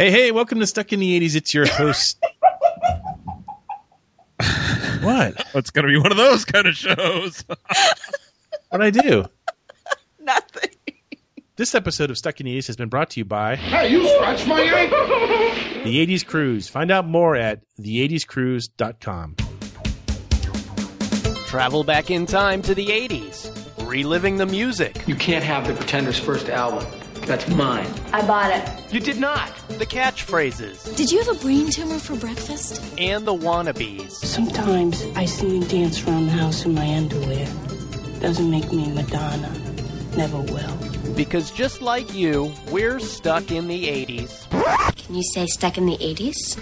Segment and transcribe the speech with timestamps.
[0.00, 1.36] Hey, hey, welcome to Stuck in the 80s.
[1.36, 2.18] It's your host.
[5.02, 5.34] what?
[5.54, 7.44] Oh, it's going to be one of those kind of shows.
[8.70, 9.26] What'd I do?
[10.18, 10.70] Nothing.
[11.56, 14.08] This episode of Stuck in the 80s has been brought to you by Hey, you
[14.14, 15.00] scratch my ankle!
[15.84, 16.66] The 80s Cruise.
[16.66, 19.36] Find out more at the80scruise.com.
[21.44, 25.06] Travel back in time to the 80s, reliving the music.
[25.06, 26.86] You can't have the Pretenders' first album.
[27.30, 27.86] That's mine.
[28.12, 28.92] I bought it.
[28.92, 29.56] You did not.
[29.78, 32.82] The catchphrases Did you have a brain tumor for breakfast?
[32.98, 34.10] and the wannabes.
[34.10, 37.46] Sometimes I see you dance around the house in my underwear.
[38.18, 39.52] Doesn't make me Madonna.
[40.16, 40.74] Never will.
[41.14, 44.50] Because just like you, we're stuck in the 80s.
[44.96, 46.58] Can you say stuck in the 80s?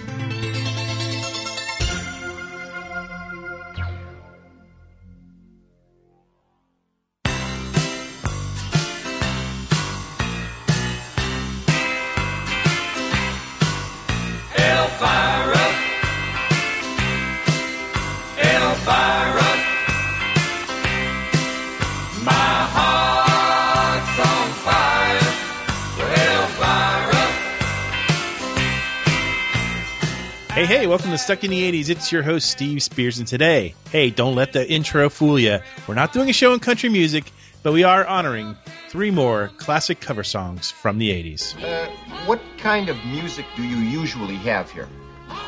[30.79, 31.89] Hey, hey, welcome to Stuck in the 80s.
[31.89, 35.59] It's your host, Steve Spears, and today, hey, don't let the intro fool you.
[35.89, 38.55] We're not doing a show in country music, but we are honoring
[38.87, 41.61] three more classic cover songs from the 80s.
[41.61, 41.89] Uh,
[42.25, 44.87] what kind of music do you usually have here?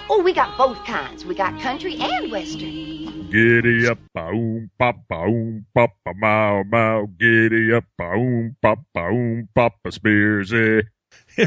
[0.09, 1.23] Oh, we got both kinds.
[1.23, 3.29] We got country and western.
[3.31, 7.07] Giddy up, boom, pop, boom, pop, a mow, mow.
[7.17, 10.83] Giddy up, boom, pop, boom, pop, a Spearsy.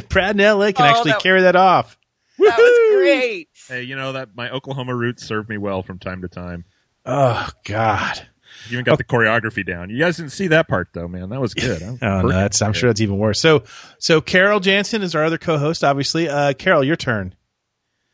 [0.08, 1.98] Brad and LA can Oh, actually that- carry that off.
[2.38, 3.48] That was great.
[3.68, 6.64] Hey, you know that my Oklahoma roots served me well from time to time.
[7.06, 8.26] Oh, God.
[8.68, 9.90] You even got the choreography down.
[9.90, 11.28] You guys didn't see that part though, man.
[11.30, 11.82] That was good.
[11.82, 13.40] I'm, Oh, no, that's, I'm sure that's even worse.
[13.40, 13.64] So,
[13.98, 16.28] so Carol Jansen is our other co-host, obviously.
[16.28, 17.34] Uh, Carol, your turn.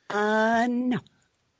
[0.08, 0.98] Uh, no.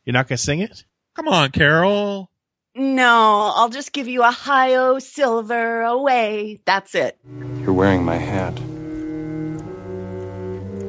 [0.05, 0.85] You're not going to sing it?
[1.15, 2.31] Come on, Carol.
[2.75, 6.61] No, I'll just give you a high-o silver away.
[6.65, 7.19] That's it.
[7.61, 8.59] You're wearing my hat.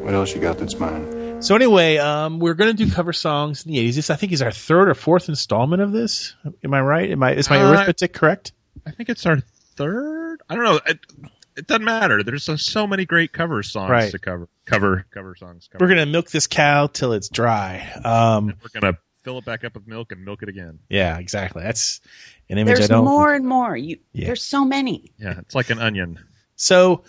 [0.03, 1.20] What else you got that's mine?
[1.41, 3.95] So anyway, um, we're going to do cover songs in the 80s.
[3.95, 6.35] This, I think, is our third or fourth installment of this.
[6.63, 7.09] Am I right?
[7.09, 8.51] Am I, is my Uh, arithmetic correct?
[8.85, 9.39] I think it's our
[9.75, 10.41] third.
[10.49, 10.79] I don't know.
[10.85, 10.99] It,
[11.57, 12.21] it doesn't matter.
[12.21, 14.11] There's so, so many great cover songs Right.
[14.11, 14.47] to cover.
[14.65, 15.67] Cover cover songs.
[15.71, 15.83] Cover.
[15.83, 17.91] We're going to milk this cow till it's dry.
[18.05, 20.79] Um, We're gonna fill it back up with milk and milk it again.
[20.89, 21.63] yeah, exactly.
[21.63, 21.99] That's
[22.49, 23.03] an image I There's don't.
[23.05, 23.75] more and more.
[23.75, 24.27] You, Yeah.
[24.27, 25.11] There's so many.
[25.17, 26.19] Yeah, it's like an onion.
[26.55, 27.03] So,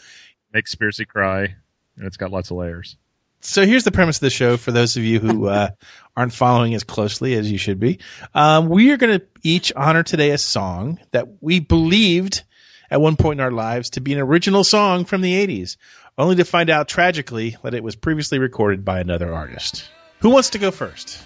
[0.54, 1.54] Makes Spearsy cry,
[1.96, 2.96] and it's got lots of layers.
[3.42, 5.70] So here's the premise of the show for those of you who uh,
[6.16, 7.98] aren't following as closely as you should be.
[8.34, 12.42] Um, we are going to each honor today a song that we believed
[12.90, 15.76] at one point in our lives to be an original song from the 80s,
[16.18, 19.88] only to find out tragically that it was previously recorded by another artist.
[20.20, 21.20] Who wants to go first?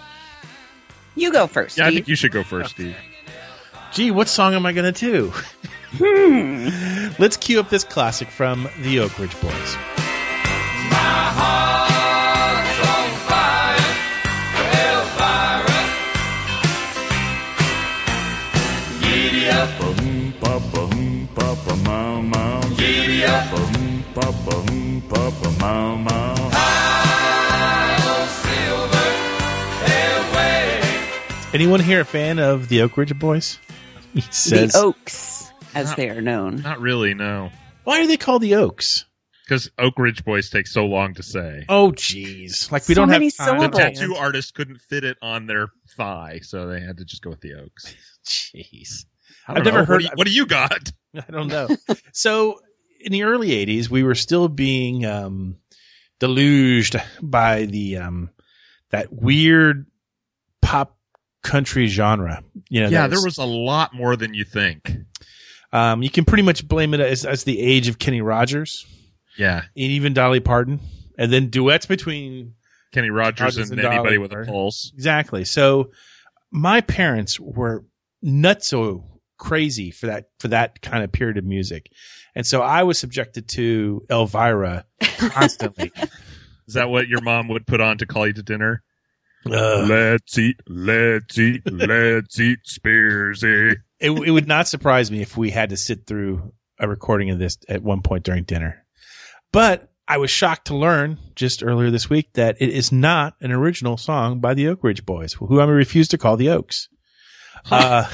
[1.17, 1.79] You go first.
[1.79, 2.97] Yeah, I think you should go first, Steve.
[3.93, 5.33] Gee, what song am I going to do?
[5.99, 6.69] Hmm.
[7.19, 9.77] Let's cue up this classic from the Oak Ridge Boys.
[31.53, 33.59] Anyone here a fan of the Oak Ridge Boys?
[34.13, 36.57] He says, the Oaks, as Not- they are known.
[36.63, 37.51] Not really, no.
[37.85, 39.05] "Why are they called the Oaks?"
[39.45, 41.65] Because Oak Ridge Boys take so long to say.
[41.69, 42.71] Oh, jeez!
[42.71, 43.57] Like we So don't many have time.
[43.59, 43.99] the syllables.
[43.99, 47.41] tattoo artist couldn't fit it on their thigh, so they had to just go with
[47.41, 47.95] the Oaks.
[48.27, 49.05] Jeez,
[49.49, 49.85] I don't I've never know.
[49.85, 50.93] heard- What do, you, what do you got?
[51.17, 51.69] I don't know.
[52.13, 52.61] so
[53.01, 55.57] in the early '80s, we were still being um,
[56.19, 58.31] deluged by the um,
[58.91, 59.87] that weird
[60.63, 60.97] pop
[61.43, 62.43] country genre.
[62.69, 64.91] You know, yeah, there was a lot more than you think.
[65.73, 68.87] Um, you can pretty much blame it as, as the age of Kenny Rogers
[69.37, 70.81] Yeah, and even Dolly Parton,
[71.19, 72.55] and then duets between
[72.93, 74.91] Kenny Rogers, Rogers and, and anybody Dolly with a pulse.
[74.95, 75.45] exactly.
[75.45, 75.91] So
[76.51, 77.85] my parents were
[78.25, 79.05] nutso
[79.39, 81.91] crazy for that for that kind of period of music,
[82.35, 85.93] and so I was subjected to Elvira constantly.
[86.67, 88.83] Is that what your mom would put on to call you to dinner?
[89.47, 89.89] Ugh.
[89.89, 93.77] Let's eat, let's eat, let's eat Spearsy.
[94.01, 97.39] it, it would not surprise me if we had to sit through a recording of
[97.39, 98.85] this at one point during dinner.
[99.53, 103.53] But I was shocked to learn just earlier this week that it is not an
[103.53, 106.89] original song by the Oak Ridge Boys, who I refuse to call the Oaks.
[107.69, 108.07] Uh,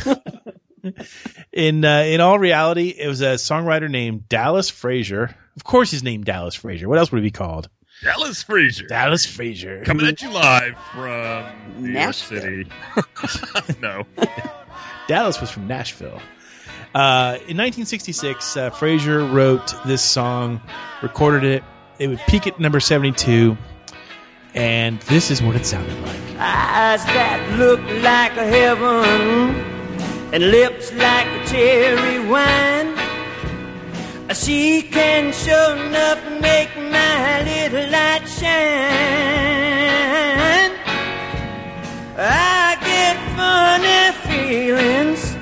[1.52, 5.34] in uh, in all reality, it was a songwriter named Dallas Frazier.
[5.56, 6.88] Of course, he's named Dallas Frazier.
[6.88, 7.69] What else would he be called?
[8.02, 8.87] Dallas Frazier.
[8.88, 9.84] Dallas Frazier.
[9.84, 12.67] Coming at you live from New Nashville.
[12.96, 13.81] York City.
[13.81, 14.05] no.
[15.08, 16.20] Dallas was from Nashville.
[16.94, 20.61] Uh, in 1966, uh, Frazier wrote this song,
[21.02, 21.64] recorded it.
[21.99, 23.56] It would peak at number 72,
[24.55, 26.20] and this is what it sounded like.
[26.38, 29.81] Eyes that look like a heaven
[30.32, 32.96] and lips like cherry wine.
[34.34, 38.52] She can sure enough make my little light shine.
[42.17, 45.37] I get funny feelings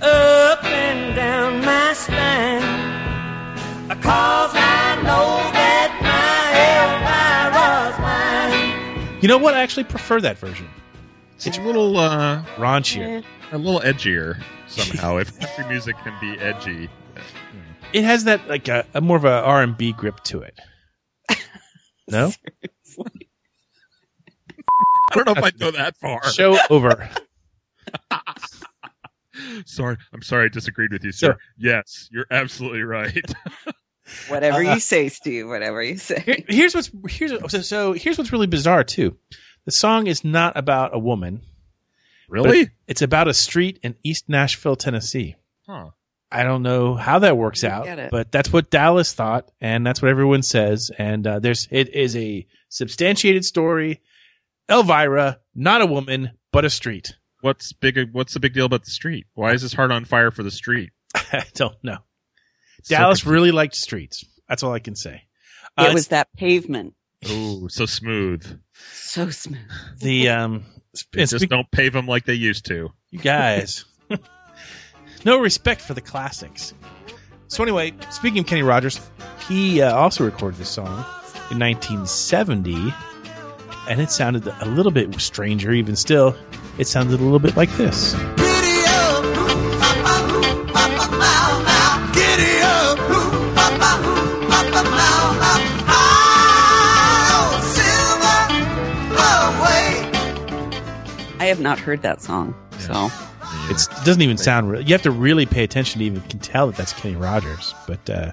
[0.00, 2.62] up and down my spine.
[4.00, 6.44] Cause I know that my
[6.80, 9.20] Elvira's mine.
[9.20, 9.52] You know what?
[9.54, 10.68] I actually prefer that version.
[11.36, 13.24] It's a little uh, Raunchier.
[13.52, 15.18] a little edgier somehow.
[15.18, 16.88] if country music can be edgy,
[17.92, 20.58] It has that like a, a more of a R&B grip to it.
[22.06, 22.30] No?
[25.10, 26.22] I don't know if I'd go that far.
[26.32, 27.08] Show over.
[29.66, 31.32] Sorry, I'm sorry I disagreed with you, sir.
[31.32, 33.24] So- yes, you're absolutely right.
[34.28, 35.48] Whatever Uh, you say, Steve.
[35.48, 36.20] Whatever you say.
[36.20, 39.16] Here- here's what's here's so, so here's what's really bizarre too.
[39.64, 41.42] The song is not about a woman.
[42.28, 42.70] really?
[42.86, 45.36] It's about a street in East Nashville, Tennessee.
[45.66, 45.90] Huh.
[46.30, 50.10] I don't know how that works out, but that's what Dallas thought, and that's what
[50.10, 50.90] everyone says.
[50.98, 54.00] And uh, there's it is a substantiated story.
[54.68, 57.14] Elvira, not a woman, but a street.
[57.40, 58.12] What's big?
[58.12, 59.26] What's the big deal about the street?
[59.34, 60.90] Why is his heart on fire for the street?
[61.14, 61.98] I don't know.
[62.82, 63.32] So Dallas confusing.
[63.32, 64.24] really liked streets.
[64.48, 65.22] That's all I can say.
[65.76, 66.94] Uh, it was that pavement.
[67.30, 68.60] Ooh, so smooth.
[68.92, 69.58] So smooth.
[70.00, 70.64] the um.
[70.94, 72.90] sp- They just speak- don't pave them like they used to.
[73.10, 73.84] you guys,
[75.24, 76.74] no respect for the classics.
[77.48, 79.00] So anyway, speaking of Kenny Rogers,
[79.48, 81.04] he uh, also recorded this song
[81.50, 82.92] in 1970,
[83.88, 85.72] and it sounded a little bit stranger.
[85.72, 86.36] Even still,
[86.78, 88.14] it sounded a little bit like this.
[101.44, 102.54] I have not heard that song.
[102.78, 103.10] So
[103.68, 104.80] It's, it doesn't even sound real.
[104.80, 107.74] You have to really pay attention to even can tell that that's Kenny Rogers.
[107.86, 108.32] But uh,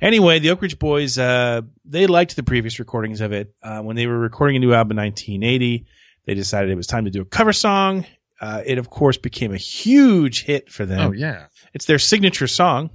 [0.00, 3.54] anyway, the Oak Ridge Boys uh, they liked the previous recordings of it.
[3.62, 5.84] Uh, when they were recording a new album in 1980,
[6.24, 8.06] they decided it was time to do a cover song.
[8.40, 11.00] Uh, it of course became a huge hit for them.
[11.00, 11.48] Oh yeah.
[11.74, 12.88] It's their signature song.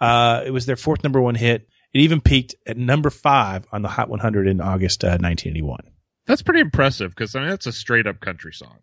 [0.00, 1.68] Uh, it was their fourth number one hit.
[1.92, 5.93] It even peaked at number five on the Hot 100 in August uh, 1981.
[6.26, 8.78] That's pretty impressive because I mean that's a straight up country song.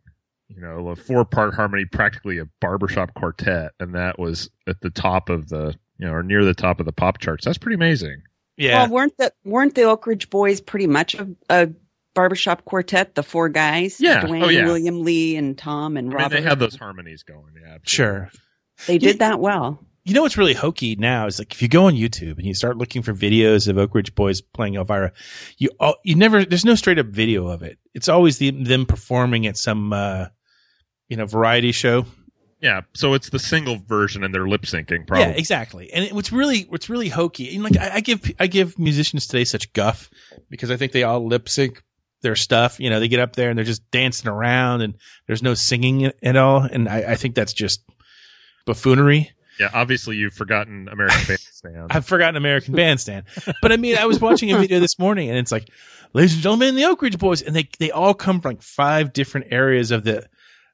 [0.49, 4.89] You know, a four part harmony, practically a barbershop quartet, and that was at the
[4.89, 7.45] top of the you know, or near the top of the pop charts.
[7.45, 8.23] That's pretty amazing.
[8.57, 11.69] Yeah, well, weren't the weren't the Oak Ridge Boys pretty much a, a
[12.13, 13.15] barbershop quartet?
[13.15, 14.25] The four guys, Yeah.
[14.25, 14.65] Duane, Oh, yeah.
[14.65, 17.53] William Lee, and Tom and I mean, they had those harmonies going.
[17.55, 17.85] Yeah, absolutely.
[17.85, 18.31] sure.
[18.87, 19.83] They did that well.
[20.03, 22.55] You know what's really hokey now is like if you go on YouTube and you
[22.55, 25.11] start looking for videos of Oak Ridge Boys playing Elvira,
[25.57, 25.69] you
[26.03, 27.77] you never there's no straight up video of it.
[27.93, 30.27] It's always the, them performing at some uh,
[31.07, 32.05] you know variety show.
[32.61, 35.05] Yeah, so it's the single version, and they're lip syncing.
[35.07, 35.25] Probably.
[35.25, 35.91] Yeah, exactly.
[35.91, 39.27] And it, what's really what's really hokey, and like I, I give I give musicians
[39.27, 40.09] today such guff
[40.49, 41.83] because I think they all lip sync
[42.21, 42.79] their stuff.
[42.79, 44.95] You know, they get up there and they're just dancing around, and
[45.27, 46.61] there's no singing at- at all.
[46.61, 47.83] And I, I think that's just
[48.65, 49.31] buffoonery.
[49.61, 51.87] Yeah, obviously you've forgotten American Bandstand.
[51.91, 53.25] I've forgotten American Bandstand,
[53.61, 55.69] but I mean, I was watching a video this morning, and it's like,
[56.13, 59.13] ladies and gentlemen, the Oak Ridge Boys, and they they all come from like five
[59.13, 60.27] different areas of the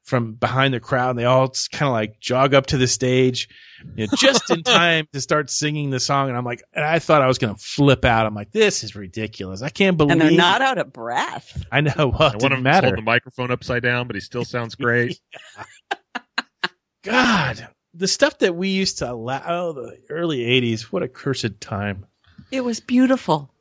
[0.03, 1.09] from behind the crowd.
[1.09, 3.49] And they all kind of like jog up to the stage,
[3.97, 6.29] you know, just in time to start singing the song.
[6.29, 8.25] And I'm like, and I thought I was gonna flip out.
[8.25, 9.61] I'm like, this is ridiculous.
[9.61, 10.13] I can't believe.
[10.13, 11.61] And they're not out of breath.
[11.73, 11.91] I know.
[12.17, 12.87] Well, it And one of didn't them matter.
[12.87, 15.19] hold the microphone upside down, but he still sounds great.
[17.03, 17.67] God,
[17.97, 19.41] the stuff that we used to allow.
[19.45, 20.83] Oh, the early '80s.
[20.83, 22.05] What a cursed time.
[22.51, 23.51] It was beautiful.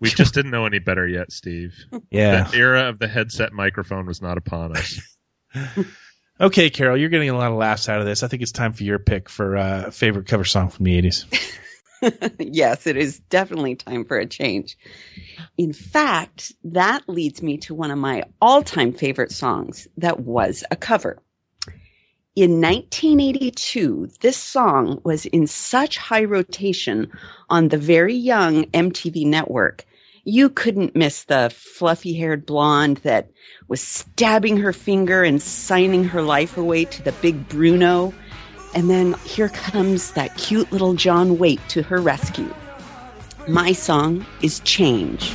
[0.00, 1.74] we just didn't know any better yet, Steve.
[2.10, 2.44] Yeah.
[2.44, 5.16] The era of the headset microphone was not upon us.
[6.40, 8.24] Okay, Carol, you're getting a lot of laughs out of this.
[8.24, 12.36] I think it's time for your pick for uh, favorite cover song from the 80s.
[12.40, 14.76] yes, it is definitely time for a change.
[15.56, 20.64] In fact, that leads me to one of my all time favorite songs that was
[20.70, 21.22] a cover.
[22.34, 27.12] In 1982, this song was in such high rotation
[27.50, 29.84] on the very young MTV network.
[30.24, 33.30] You couldn't miss the fluffy haired blonde that
[33.68, 38.14] was stabbing her finger and signing her life away to the big Bruno.
[38.74, 42.54] And then here comes that cute little John Waite to her rescue.
[43.46, 45.34] My song is Change.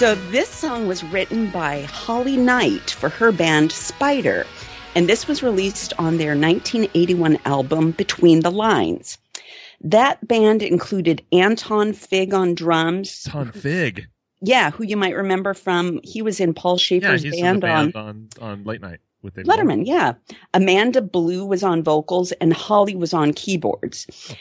[0.00, 4.46] So this song was written by Holly Knight for her band Spider,
[4.94, 9.18] and this was released on their 1981 album Between the Lines.
[9.82, 13.24] That band included Anton Fig on drums.
[13.24, 14.06] Ton Fig.
[14.40, 17.94] Yeah, who you might remember from he was in Paul Yeah, Shaffer's the band, band
[17.94, 20.14] on on, on late night with David Letterman, yeah.
[20.54, 24.06] Amanda Blue was on vocals and Holly was on keyboards.
[24.30, 24.34] Oh.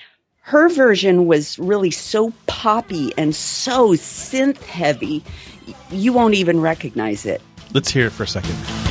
[0.50, 5.24] Her version was really so poppy and so synth heavy,
[5.92, 7.40] you won't even recognize it.
[7.72, 8.89] Let's hear it for a second.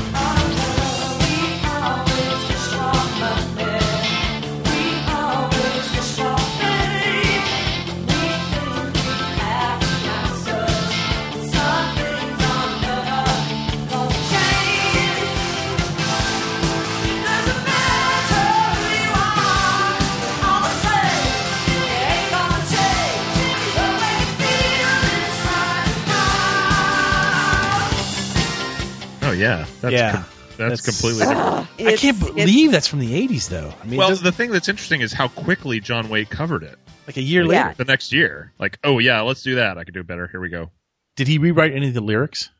[29.38, 30.12] Yeah, that's Yeah.
[30.12, 30.24] com-
[30.56, 31.88] that's, That's- completely different.
[31.88, 33.72] I can't believe that's from the 80s, though.
[33.80, 36.78] I mean, well, the thing that's interesting is how quickly John Waite covered it.
[37.06, 37.68] like a year Yeah.
[37.68, 37.74] later.
[37.78, 39.78] The next year, like, oh yeah, let's do that.
[39.78, 40.26] I could do it better.
[40.26, 40.70] Here we go.
[41.16, 42.50] Did he rewrite any of the lyrics?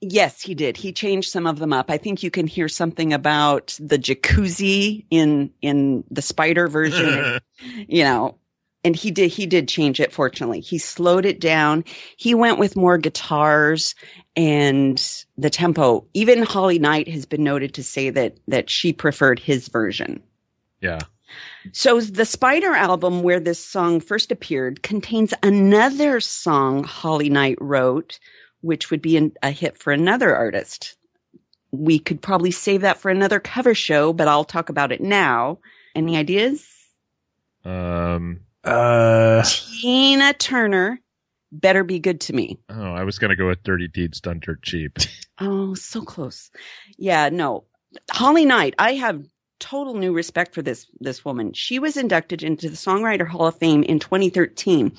[0.00, 0.76] Yes, he did.
[0.78, 1.90] He changed some of them up.
[1.90, 7.38] I think you can hear something about the jacuzzi in in the spider version,
[7.88, 8.38] you know.
[8.84, 10.60] And he did he did change it fortunately.
[10.60, 11.84] He slowed it down.
[12.16, 13.94] He went with more guitars
[14.34, 15.00] and
[15.38, 16.04] the tempo.
[16.14, 20.22] Even Holly Knight has been noted to say that that she preferred his version.
[20.80, 20.98] yeah.
[21.72, 28.18] So the Spider album where this song first appeared contains another song Holly Knight wrote,
[28.60, 30.96] which would be an, a hit for another artist.
[31.70, 35.58] We could probably save that for another cover show, but I'll talk about it now.
[35.94, 36.66] Any ideas?
[37.64, 38.40] Um.
[38.64, 39.42] Uh,
[39.80, 41.00] Tina Turner,
[41.50, 42.58] Better Be Good to Me.
[42.68, 44.98] Oh, I was gonna go with Dirty Deeds Done Dirt Cheap.
[45.44, 46.52] Oh, so close.
[46.98, 47.64] Yeah, no.
[48.12, 49.24] Holly Knight, I have
[49.58, 51.52] total new respect for this this woman.
[51.52, 54.92] She was inducted into the Songwriter Hall of Fame in 2013,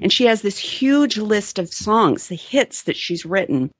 [0.00, 3.72] and she has this huge list of songs, the hits that she's written.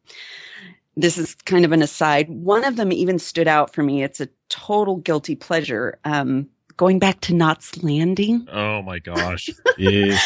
[0.97, 2.29] This is kind of an aside.
[2.31, 4.03] One of them even stood out for me.
[4.03, 6.01] It's a total guilty pleasure.
[6.05, 8.49] Um, going back to Knots Landing.
[8.51, 9.51] Oh my gosh.
[9.79, 10.19] yeah.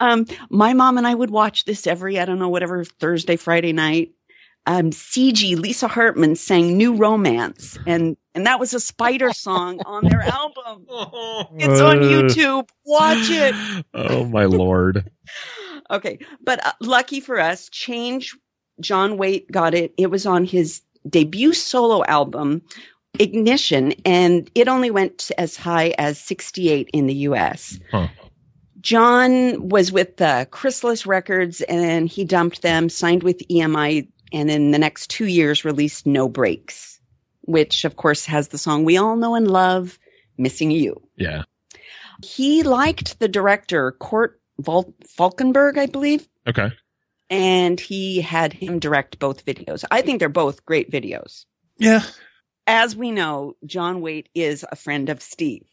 [0.00, 3.72] Um, my mom and I would watch this every, I don't know, whatever, Thursday, Friday
[3.72, 4.10] night.
[4.66, 10.04] Um, Ciji, Lisa Hartman sang New Romance and, and that was a spider song on
[10.04, 10.86] their album.
[11.56, 11.98] It's on.
[11.98, 12.68] YouTube.
[12.84, 13.54] Watch it.
[13.94, 15.10] Oh my lord.
[15.90, 16.20] Okay.
[16.44, 18.36] But uh, lucky for us, Change,
[18.80, 19.92] John Waite got it.
[19.96, 22.62] It was on his debut solo album,
[23.18, 27.78] Ignition, and it only went as high as 68 in the US.
[27.90, 28.08] Huh.
[28.80, 34.70] John was with uh, Chrysalis Records and he dumped them, signed with EMI, and in
[34.70, 36.98] the next two years released No Brakes,
[37.42, 39.98] which of course has the song we all know and love,
[40.38, 41.02] Missing You.
[41.16, 41.42] Yeah.
[42.24, 46.70] He liked the director, Kort Vol- Falkenberg, I believe, Okay.
[47.28, 49.84] and he had him direct both videos.
[49.90, 51.44] I think they're both great videos.
[51.76, 52.02] Yeah.
[52.72, 55.66] As we know, John Waite is a friend of Steve.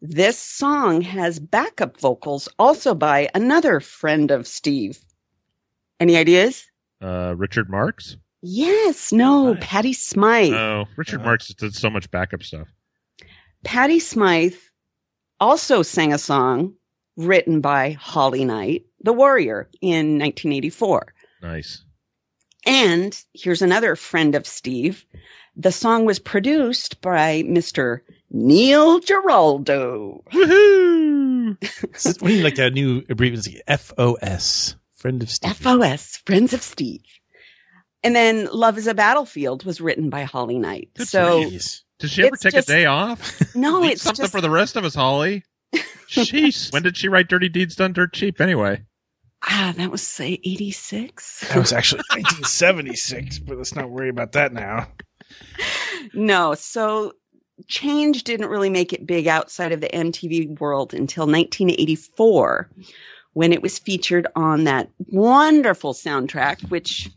[0.00, 4.98] This song has backup vocals also by another friend of Steve.
[6.00, 6.64] Any ideas?
[7.02, 8.16] Uh, Richard Marx.
[8.40, 10.54] Yes, no, Patty Smyth.
[10.54, 12.68] Oh, Richard Marx did so much backup stuff.
[13.62, 14.70] Patty Smyth
[15.38, 16.72] also sang a song
[17.18, 21.12] written by Holly Knight, The Warrior, in 1984.
[21.42, 21.84] Nice.
[22.66, 25.06] And here's another friend of Steve.
[25.56, 28.00] The song was produced by Mr.
[28.30, 30.22] Neil Giraldo.
[30.32, 32.20] Woohoo!
[32.22, 35.56] we need like a new abbreviation, FOS, friend of Steve.
[35.56, 37.00] FOS, Friends of Steve.
[38.02, 40.90] And then Love is a Battlefield was written by Holly Knight.
[40.98, 41.82] so Jeez.
[41.98, 43.40] Did she ever take just- a day off?
[43.54, 45.44] no, it's something just for the rest of us, Holly.
[46.08, 46.72] Jeez.
[46.72, 48.82] when did she write Dirty Deeds Done Dirt Cheap anyway?
[49.46, 51.48] Ah, that was say 86.
[51.48, 54.88] That was actually 1976, but let's not worry about that now.
[56.14, 57.12] No, so
[57.68, 62.70] Change didn't really make it big outside of the MTV world until 1984
[63.32, 67.10] when it was featured on that wonderful soundtrack, which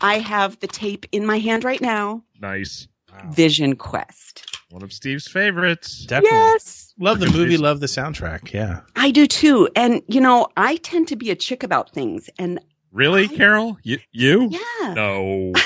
[0.00, 2.22] I have the tape in my hand right now.
[2.40, 2.88] Nice.
[3.30, 4.44] Vision Quest.
[4.70, 6.04] One of Steve's favorites.
[6.06, 6.36] Definitely.
[6.38, 6.92] Yes.
[6.98, 8.52] Love the movie, love the soundtrack.
[8.52, 8.80] Yeah.
[8.96, 9.68] I do too.
[9.76, 12.60] And you know, I tend to be a chick about things and
[12.92, 13.76] Really, Carol?
[13.82, 13.98] You?
[14.12, 14.48] you?
[14.50, 14.94] yeah.
[14.94, 15.52] No.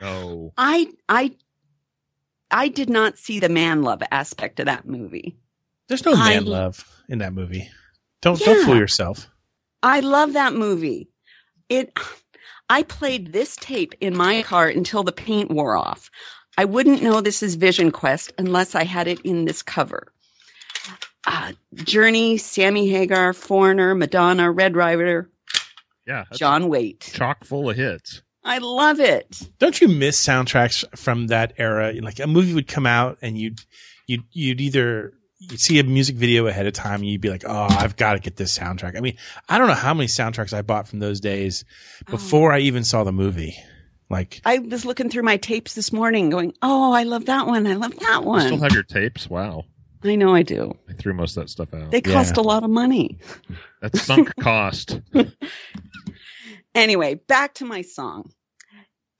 [0.00, 0.52] No.
[0.58, 1.32] I I
[2.50, 5.34] I did not see the man love aspect of that movie.
[5.88, 7.70] There's no I- man love in that movie.
[8.20, 9.26] Don't don't fool yourself.
[9.82, 11.08] I love that movie.
[11.70, 11.98] It
[12.68, 16.10] I played this tape in my car until the paint wore off.
[16.56, 20.08] I wouldn't know this is Vision Quest unless I had it in this cover.
[21.26, 25.28] Uh, Journey, Sammy Hagar, Foreigner, Madonna, Red Rider,
[26.06, 26.24] Yeah.
[26.34, 27.10] John Waite.
[27.12, 28.22] Chock full of hits.
[28.44, 29.42] I love it.
[29.58, 31.92] Don't you miss soundtracks from that era?
[32.00, 33.58] Like a movie would come out and you'd
[34.06, 37.42] you'd you'd either you'd see a music video ahead of time and you'd be like,
[37.44, 39.16] "Oh, I've got to get this soundtrack." I mean,
[39.48, 41.64] I don't know how many soundtracks I bought from those days
[42.08, 43.56] before I even saw the movie.
[44.08, 47.66] Like, I was looking through my tapes this morning going, Oh, I love that one.
[47.66, 49.28] I love that one." You still have your tapes?
[49.28, 49.64] Wow.
[50.04, 50.76] I know I do.
[50.88, 51.90] I threw most of that stuff out.
[51.90, 52.42] They cost Yeah.
[52.42, 53.18] a lot of money.
[53.82, 55.00] That's sunk cost.
[56.74, 58.30] Anyway, back to my song.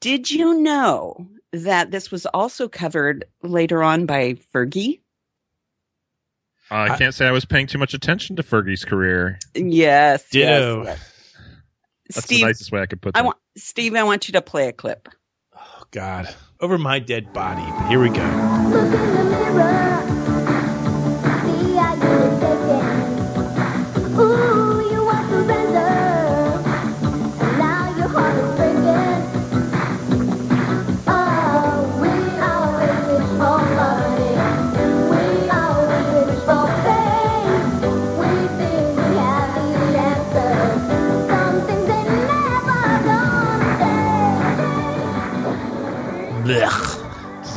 [0.00, 5.00] Did you know that this was also covered later on by Fergie?
[6.70, 9.38] Uh, I can't say I was paying too much attention to Fergie's career.
[9.54, 10.28] Yes.
[10.30, 10.84] Ditto.
[10.84, 11.12] Yes, yes.
[12.14, 13.20] That's Steve, the nicest way I could put that.
[13.20, 15.08] I want Steve, I want you to play a clip.
[15.54, 17.62] oh God, over my dead body.
[17.62, 20.14] But here we go.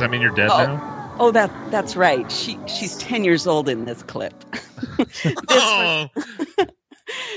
[0.00, 0.58] That mean you're dead Oh.
[0.66, 1.16] now?
[1.18, 2.30] Oh, that that's right.
[2.32, 4.32] She she's ten years old in this clip.
[4.96, 6.24] this Oh, was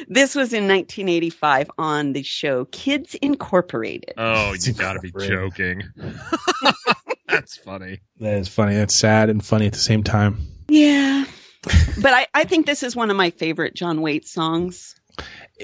[0.08, 4.14] this was in 1985 on the show Kids Incorporated.
[4.18, 5.84] oh, you got to be joking.
[7.28, 8.00] That's funny.
[8.20, 8.76] That is funny.
[8.76, 10.38] That's sad and funny at the same time.
[10.68, 11.26] Yeah.
[12.02, 14.96] but I, I think this is one of my favorite John Waite songs.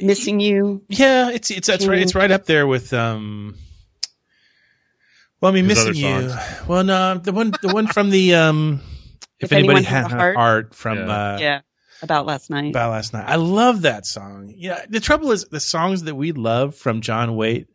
[0.02, 0.82] Missing You.
[0.90, 2.00] Yeah, it's it's that's right.
[2.00, 3.56] It's right up there with um.
[5.42, 6.34] Well, I mean, missing you.
[6.68, 8.82] Well, no, the one the one from the um.
[9.40, 10.36] If, If anybody Has had a a Heart.
[10.36, 11.06] heart, from Yeah.
[11.34, 11.62] uh, yeah.
[12.02, 12.70] About last night.
[12.72, 13.26] about last night.
[13.28, 14.54] I love that song.
[14.56, 17.68] Yeah, the trouble is the songs that we love from John Waite,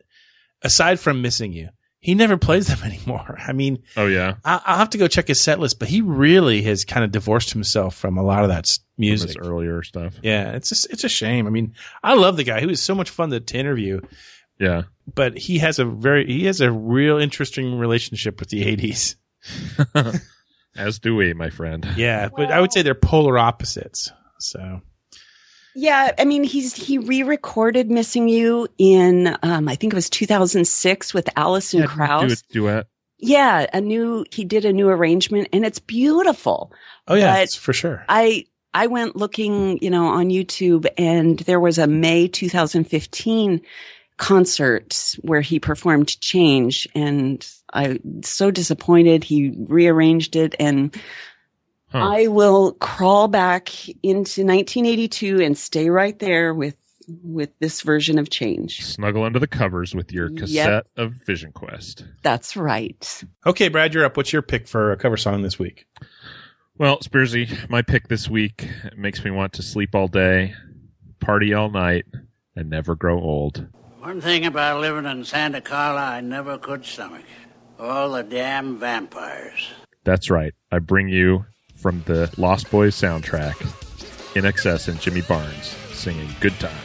[0.63, 3.37] aside from "Missing You," he never plays them anymore.
[3.39, 6.01] I mean, Oh yeah, I, I'll have to go check his set list, but he
[6.01, 9.27] really has kind of divorced himself from a lot of that s- From music.
[9.29, 10.15] his earlier stuff.
[10.23, 11.45] Yeah, it's just, it's a shame.
[11.47, 11.73] I mean,
[12.03, 12.59] I love the guy.
[12.59, 14.01] He was so much fun to, to interview,
[14.59, 19.15] Yeah, but he has a very he has a real interesting relationship with the '80s.
[20.75, 21.87] as do we, my friend.
[21.95, 24.11] Yeah, but I would say they're polar opposites.
[24.39, 24.81] So
[25.75, 31.13] Yeah, I mean he's he re-recorded "Missing You" in um, I think it was 2006
[31.13, 32.41] with Alison Do Krauss.
[32.41, 32.87] a duet.
[33.17, 36.71] Yeah, a new he did a new arrangement and it's beautiful.
[37.07, 38.05] oh yeah, it's for sure.
[38.09, 43.61] I I went looking, you know, on YouTube and there was a May 2015
[44.17, 50.95] concert where he performed Change and I so disappointed he rearranged it and
[51.89, 51.99] Huh.
[51.99, 53.69] I will crawl back
[54.03, 56.75] into 1982 and stay right there with
[57.23, 58.83] with this version of Change.
[58.83, 60.37] Snuggle under the covers with your Yep.
[60.39, 62.03] cassette of Vision Quest.
[62.23, 63.23] That's right.
[63.45, 64.17] Okay, Brad, you're up.
[64.17, 65.85] What's your pick for a cover song this week?
[66.77, 70.55] Well, Spearsy, my pick this week makes me want to sleep all day,
[71.19, 72.05] party all night,
[72.55, 73.67] and never grow old.
[74.05, 77.23] One thing about living in Santa Carla I never could stomach.
[77.79, 79.71] All the damn vampires.
[80.03, 80.53] That's right.
[80.71, 81.43] I bring you
[81.75, 83.55] from the Lost Boys soundtrack,
[84.35, 86.75] INXS and Jimmy Barnes singing Good Times.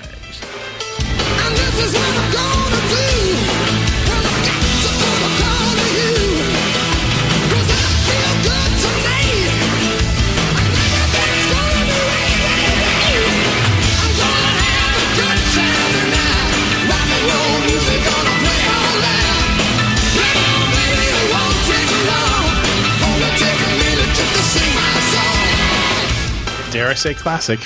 [26.90, 27.60] Dare I say classic?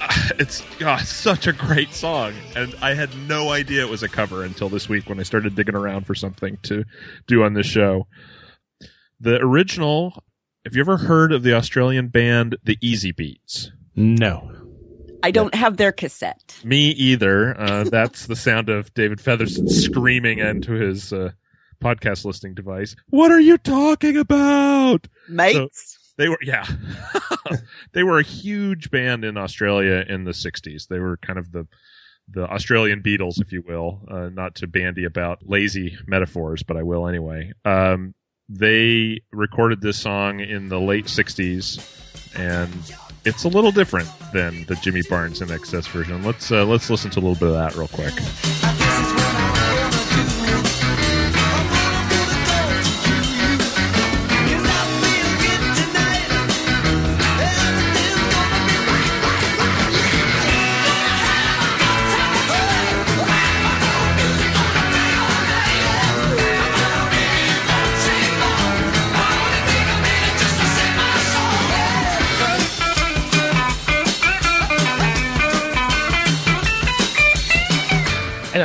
[0.38, 4.44] It's God, such a great song, and I had no idea it was a cover
[4.44, 6.84] until this week when I started digging around for something to
[7.26, 8.06] do on this show.
[9.18, 10.22] The original.
[10.64, 13.70] Have you ever heard of the Australian band The Easybeats?
[13.96, 14.52] No.
[15.22, 16.60] I don't have their cassette.
[16.62, 17.60] Me either.
[17.60, 21.32] Uh, that's the sound of David Featherson screaming into his uh,
[21.82, 22.94] podcast listening device.
[23.08, 25.08] What are you talking about?
[25.28, 25.98] Mates.
[25.98, 26.66] So they were, yeah.
[27.92, 30.86] they were a huge band in Australia in the 60s.
[30.86, 31.66] They were kind of the
[32.32, 36.82] the Australian Beatles, if you will, uh, not to bandy about lazy metaphors, but I
[36.84, 37.52] will anyway.
[37.64, 38.14] Um,
[38.48, 42.72] they recorded this song in the late 60s, and
[43.24, 46.22] it's a little different than the Jimmy Barnes INXS version.
[46.22, 48.69] Let's uh, let's listen to a little bit of that real quick.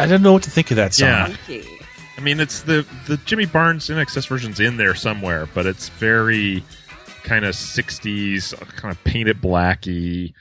[0.06, 1.36] I don't know what to think of that song.
[1.48, 1.62] Yeah.
[2.18, 6.64] I mean, it's the the Jimmy Barnes INXS version's in there somewhere, but it's very
[7.24, 10.34] kind of '60s, kind of painted blacky,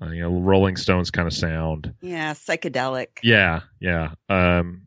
[0.00, 1.92] uh, you know, Rolling Stones kind of sound.
[2.00, 3.08] Yeah, psychedelic.
[3.22, 4.12] Yeah, yeah.
[4.28, 4.86] Um,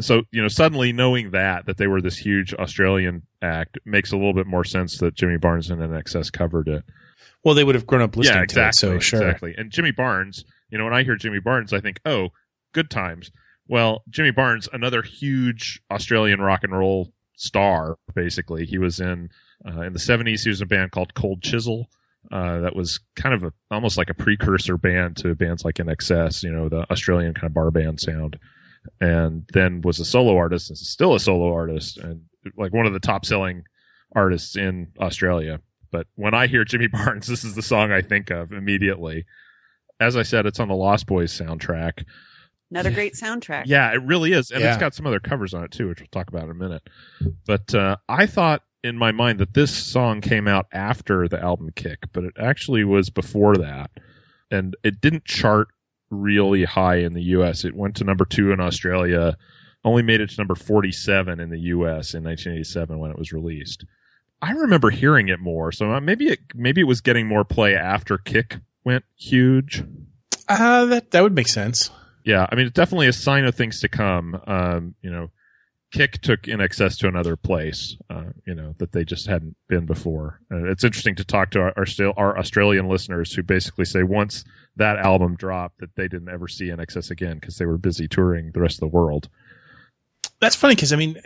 [0.00, 4.16] so you know, suddenly knowing that that they were this huge Australian act makes a
[4.16, 6.84] little bit more sense that Jimmy Barnes and NXS covered it.
[7.44, 9.22] Well, they would have grown up listening yeah, exactly, to it, so sure.
[9.22, 9.54] exactly.
[9.58, 12.30] And Jimmy Barnes, you know, when I hear Jimmy Barnes, I think, oh,
[12.72, 13.30] good times.
[13.68, 18.66] Well, Jimmy Barnes, another huge Australian rock and roll star, basically.
[18.66, 19.30] He was in
[19.66, 20.42] uh, in the '70s.
[20.42, 21.88] He was in a band called Cold Chisel.
[22.32, 26.42] Uh, that was kind of a, almost like a precursor band to bands like INXS,
[26.42, 28.38] you know, the Australian kind of bar band sound.
[29.00, 32.22] And then was a solo artist and still a solo artist and
[32.56, 33.64] like one of the top selling
[34.14, 35.60] artists in Australia.
[35.90, 39.26] But when I hear Jimmy Barnes, this is the song I think of immediately.
[40.00, 42.04] As I said, it's on the Lost Boys soundtrack.
[42.74, 43.64] Another great soundtrack.
[43.66, 44.50] Yeah, it really is.
[44.50, 44.70] And Yeah.
[44.72, 46.82] it's got some other covers on it too, which we'll talk about in a minute.
[47.46, 51.70] But uh, I thought in my mind that this song came out after the album
[51.76, 53.92] Kick, but it actually was before that.
[54.50, 55.68] And it didn't chart
[56.10, 57.64] really high in the US.
[57.64, 59.36] It went to number two in Australia,
[59.84, 63.84] only made it to number 47 in the US in 1987 when it was released.
[64.42, 67.76] I remember hearing it more, so uh, maybe it maybe it was getting more play
[67.76, 69.84] after Kick went huge.
[70.48, 71.90] Uh, that that would make sense.
[72.24, 74.40] Yeah, I mean, it's definitely a sign of things to come.
[74.46, 75.30] Um, you know,
[75.92, 80.40] Kick took INXS to another place, uh, you know, that they just hadn't been before.
[80.50, 84.02] Uh, it's interesting to talk to our, our still our Australian listeners who basically say
[84.02, 88.08] once that album dropped that they didn't ever see INXS again because they were busy
[88.08, 89.28] touring the rest of the world.
[90.40, 91.20] That's funny because I mean,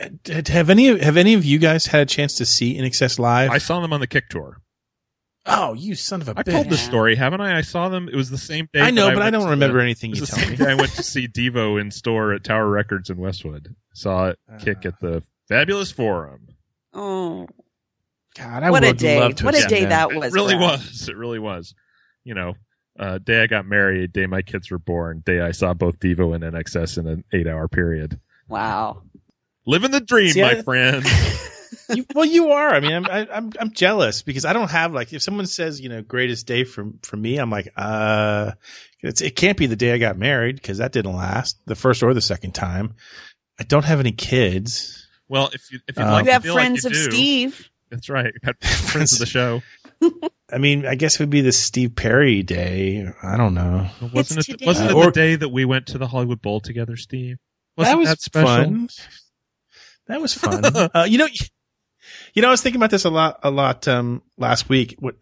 [0.49, 3.51] have any have any of you guys had a chance to see INXS live?
[3.51, 4.61] I saw them on the Kick tour.
[5.49, 6.53] Oh, you son of a I bitch!
[6.53, 7.59] told this story, haven't I?
[7.59, 8.09] I saw them.
[8.09, 8.81] It was the same day.
[8.81, 10.73] I know, but I went don't remember the- anything you was the tell me.
[10.73, 13.75] I went to see Devo in store at Tower Records in Westwood.
[13.95, 16.49] Saw it kick at the Fabulous Forum.
[16.95, 17.49] Oh,
[18.37, 19.19] God, I what a day!
[19.19, 20.11] love to What a day that.
[20.11, 20.33] that was.
[20.33, 20.79] It really Brad.
[20.81, 21.09] was.
[21.09, 21.75] It really was.
[22.25, 22.55] You know,
[22.99, 26.35] uh, day I got married, day my kids were born, day I saw both Devo
[26.35, 28.21] and NXS in an eight-hour period.
[28.49, 29.03] Wow.
[29.67, 31.05] Living the dream, See, my I- friend.
[31.91, 32.69] You, well, you are.
[32.71, 35.81] I mean, I'm I, I'm I'm jealous because I don't have like if someone says
[35.81, 38.53] you know greatest day for for me, I'm like uh,
[39.01, 42.03] it's it can't be the day I got married because that didn't last the first
[42.03, 42.95] or the second time.
[43.59, 45.07] I don't have any kids.
[45.29, 46.93] well, if you if you'd Um, like You to have feel like friends you of
[46.95, 47.71] do- Steve.
[47.91, 48.35] That's right.
[48.45, 49.63] You've friends of the show.
[50.53, 53.07] I mean, I guess it would be the Steve Perry day.
[53.23, 53.89] I don't know.
[54.13, 54.45] Wasn't it?
[54.53, 54.67] today.
[54.67, 57.39] Wasn't it Uh, or- the day that we went to the Hollywood Bowl together, Steve?
[57.79, 58.47] Wasn't that was that special?
[58.47, 58.89] fun.
[60.07, 60.65] That was fun.
[60.95, 61.29] uh, you know,
[62.35, 64.97] you know, I was thinking about this a lot, a lot um, last week.
[64.99, 65.17] What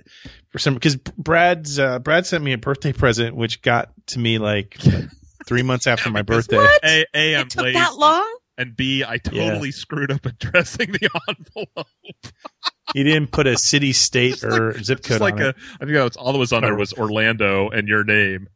[0.50, 4.38] for some because Brad's uh, Brad sent me a birthday present, which got to me
[4.38, 4.76] like
[5.46, 6.56] three months after my birthday.
[6.56, 6.84] What?
[6.84, 8.38] A, a I'm It took lazy, that long?
[8.58, 11.88] and B I totally screwed up addressing the envelope.
[12.94, 15.56] He didn't put a city, state, or zip code like on a, it.
[15.74, 18.48] I think that's all that was on there was Orlando and your name.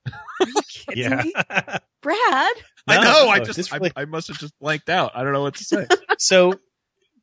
[0.68, 1.22] Kidding Yeah.
[1.22, 1.32] me?
[2.02, 2.52] Brad?
[2.88, 3.28] I No, know.
[3.28, 5.12] I just this I, I must have just blanked out.
[5.14, 5.86] I don't know what to say.
[6.18, 6.58] so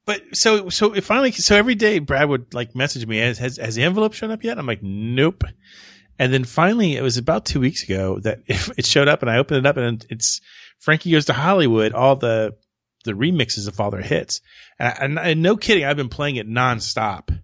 [0.07, 3.57] but so so it finally so every day Brad would like message me has has,
[3.57, 4.57] has the envelope shown up yet?
[4.57, 5.43] I'm like nope.
[6.17, 9.37] And then finally it was about two weeks ago that it showed up and I
[9.37, 10.41] opened it up and it's
[10.79, 12.55] Frankie goes to Hollywood all the
[13.03, 14.41] the remixes of all their hits
[14.79, 17.37] and, I, and, and no kidding I've been playing it nonstop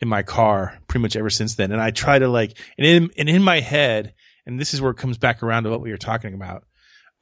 [0.00, 3.10] in my car pretty much ever since then and I try to like and in
[3.18, 4.14] and in my head
[4.46, 6.64] and this is where it comes back around to what we were talking about.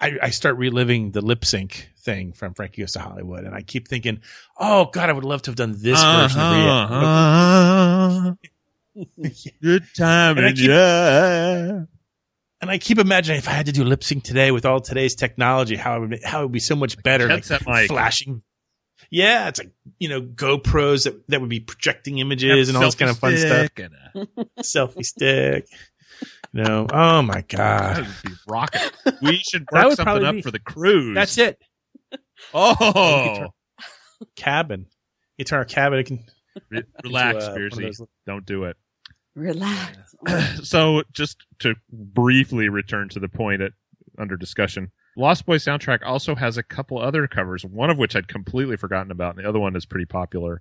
[0.03, 3.63] I, I start reliving the lip sync thing from Frankie Goes to Hollywood, and I
[3.63, 4.21] keep thinking,
[4.59, 8.35] "Oh God, I would love to have done this version of Rhea." Uh-huh.
[9.63, 11.85] Good time And I and keep- yeah.
[12.61, 15.15] and I keep imagining if I had to do lip sync today with all today's
[15.15, 17.29] technology, how it would, how it would be so much better.
[17.29, 17.89] Like mic.
[17.89, 18.43] flashing.
[19.11, 22.95] Yeah, it's like you know GoPros that, that would be projecting images and all this
[22.95, 23.71] kind of fun stuff.
[23.79, 23.95] And
[24.37, 25.67] a- Selfie stick.
[26.55, 28.93] You know, oh my That god, would be rocket.
[29.23, 31.15] We should That work would something up be- for the cruise.
[31.15, 31.59] that's it.
[32.55, 33.47] Oh,
[34.37, 34.87] Cabin.
[35.39, 35.99] You turn our cabin.
[36.01, 36.25] It can
[36.71, 37.83] Re- relax, uh, one of Beersy.
[37.99, 38.77] those- Don't do it.
[39.35, 40.15] Relax.
[40.69, 43.73] so just to briefly return to the point at
[44.19, 48.29] under discussion lost boy soundtrack also has a couple other covers one of which i'd
[48.29, 50.61] completely forgotten about and the other one is pretty popular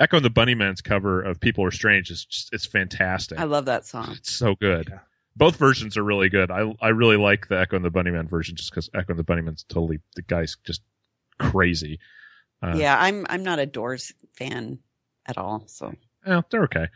[0.00, 3.64] echo and the bunnymen's cover of people are strange is just it's fantastic I love
[3.66, 4.12] that song.
[4.12, 4.98] it's so good Yeah.
[5.36, 8.56] both versions are really good i i really like the echo and the bunnymen version
[8.56, 10.82] just because echo and the bunnymen's totally the guy's just
[11.38, 11.98] crazy
[12.60, 14.80] uh, yeah, I'm I'm not a Doors fan
[15.26, 15.62] at all.
[15.68, 15.94] So
[16.26, 16.88] Yeah, they're okay.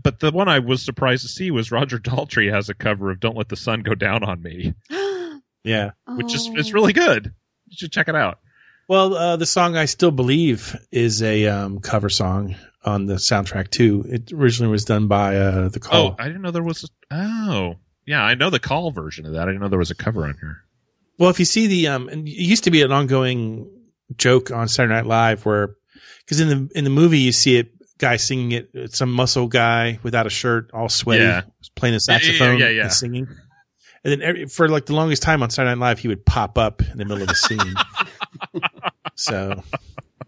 [0.00, 3.18] But the one I was surprised to see was Roger Daltrey has a cover of
[3.18, 4.74] "Don't Let the Sun Go Down on Me,"
[5.64, 5.90] yeah.
[6.06, 6.52] which is Oh.
[6.56, 7.32] it's really good.
[7.66, 8.38] You should check it out.
[8.92, 13.70] Well, uh, the song "I Still Believe" is a um, cover song on the soundtrack
[13.70, 14.04] too.
[14.06, 16.08] It originally was done by uh, the Call.
[16.08, 16.84] Oh, I didn't know there was.
[17.10, 19.44] A, oh, yeah, I know the call version of that.
[19.44, 20.58] I didn't know there was a cover on here.
[21.18, 23.66] Well, if you see the um, and it used to be an ongoing
[24.18, 25.74] joke on Saturday Night Live where,
[26.26, 29.46] because in the in the movie you see it guy singing it, it's some muscle
[29.48, 31.44] guy without a shirt, all sweaty, Yeah.
[31.76, 32.82] playing a Yeah, yeah, saxophone yeah, yeah.
[32.82, 33.26] and singing.
[34.04, 36.58] And then every, for like the longest time on Saturday Night Live, he would pop
[36.58, 37.58] up in the middle of the scene.
[39.22, 39.62] so,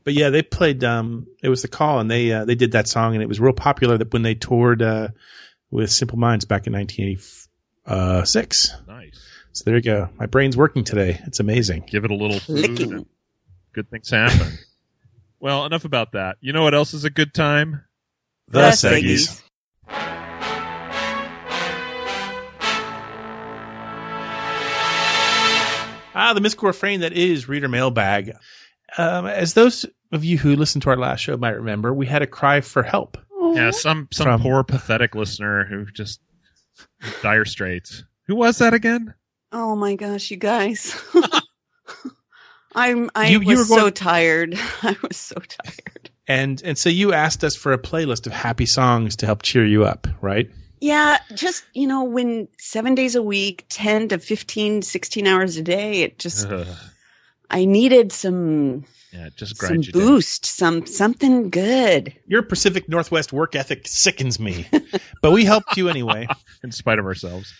[0.05, 0.85] but yeah, they played.
[0.85, 3.41] Um, it was the call, and they uh, they did that song, and it was
[3.41, 5.09] real popular that when they toured uh,
[5.71, 8.75] with Simple Minds back in 1986.
[8.87, 9.21] Nice.
[9.53, 10.09] So there you go.
[10.19, 11.21] My brain's working today.
[11.27, 11.85] It's amazing.
[11.87, 13.07] Give it a little food
[13.75, 14.59] good things happen.
[15.41, 16.37] well, enough about that.
[16.41, 17.85] You know what else is a good time?
[18.49, 19.03] The Yes, Seggies.
[19.03, 19.41] Seggies.
[26.17, 28.37] Ah, the mystical refrain that is Reader Mailbag.
[28.99, 32.23] Um, as those of you who listened to our last show might remember, we had
[32.23, 33.17] a cry for help.
[33.55, 36.21] Yeah, some some From- poor pathetic listener who just
[37.23, 38.05] dire straits.
[38.27, 39.15] Who was that again?
[39.53, 40.97] Oh my gosh, you guys.
[42.75, 44.55] I'm I You- you was going- so tired.
[44.83, 46.11] I was so tired.
[46.27, 49.65] And and so you asked us for a playlist of happy songs to help cheer
[49.67, 50.51] you up, right?
[50.81, 55.63] Yeah, just, you know, when 7 days a week, 10 to 15, 16 hours a
[55.63, 56.67] day, it just Ugh.
[57.51, 60.03] I needed some yeah, it just some grinds you down.
[60.03, 62.15] boost, some something good.
[62.27, 64.67] Your Pacific Northwest work ethic sickens me,
[65.23, 66.27] but we helped you anyway.
[66.65, 67.55] in spite of ourselves.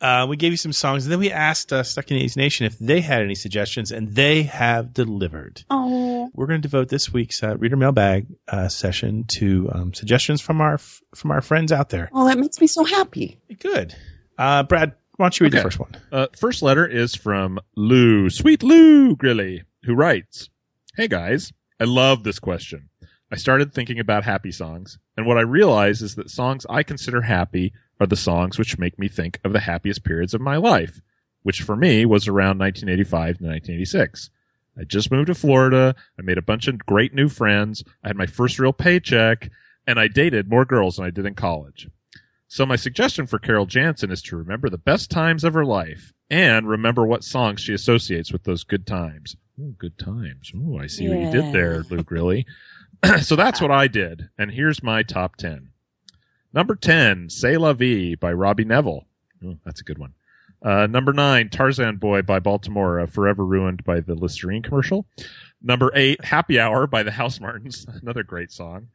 [0.00, 2.66] Uh, we gave you some songs, and then we asked uh, Stuck in A's Nation
[2.66, 5.64] if they had any suggestions, and they have delivered.
[5.70, 6.30] Oh.
[6.34, 10.60] We're going to devote this week's uh, reader mailbag uh, session to um, suggestions from
[10.60, 12.10] our from our friends out there.
[12.12, 13.40] Oh, that makes me so happy.
[13.58, 13.96] Good,
[14.36, 14.94] uh, Brad.
[15.16, 15.58] Why don't you read Okay.
[15.58, 15.92] the first one?
[16.10, 20.50] Uh, first letter is from Lou, sweet Lou Grilly, who writes,
[20.96, 22.88] Hey guys, I love this question.
[23.30, 27.22] I started thinking about happy songs, and what I realized is that songs I consider
[27.22, 31.00] happy are the songs which make me think of the happiest periods of my life,
[31.42, 34.30] which for me was around 1985 to 1986.
[34.78, 35.94] I just moved to Florida.
[36.18, 37.84] I made a bunch of great new friends.
[38.02, 39.50] I had my first real paycheck,
[39.86, 41.88] and I dated more girls than I did in college.
[42.54, 46.12] So my suggestion for Carol Jansen is to remember the best times of her life
[46.30, 49.34] and remember what songs she associates with those good times.
[49.60, 50.52] Ooh, good times.
[50.54, 52.46] Ooh, I see what you did there, Luke, really.
[53.22, 55.70] so that's what I did, and here's my top ten.
[56.52, 59.04] Number ten, "C'est La Vie" by Robbie Nevil.
[59.42, 60.14] Ooh, that's a good one.
[60.62, 65.06] Uh, number nine, Tarzan Boy by Baltimora, uh, forever ruined by the Listerine commercial.
[65.60, 68.90] Number eight, Happy Hour by the Housemartins, another great song.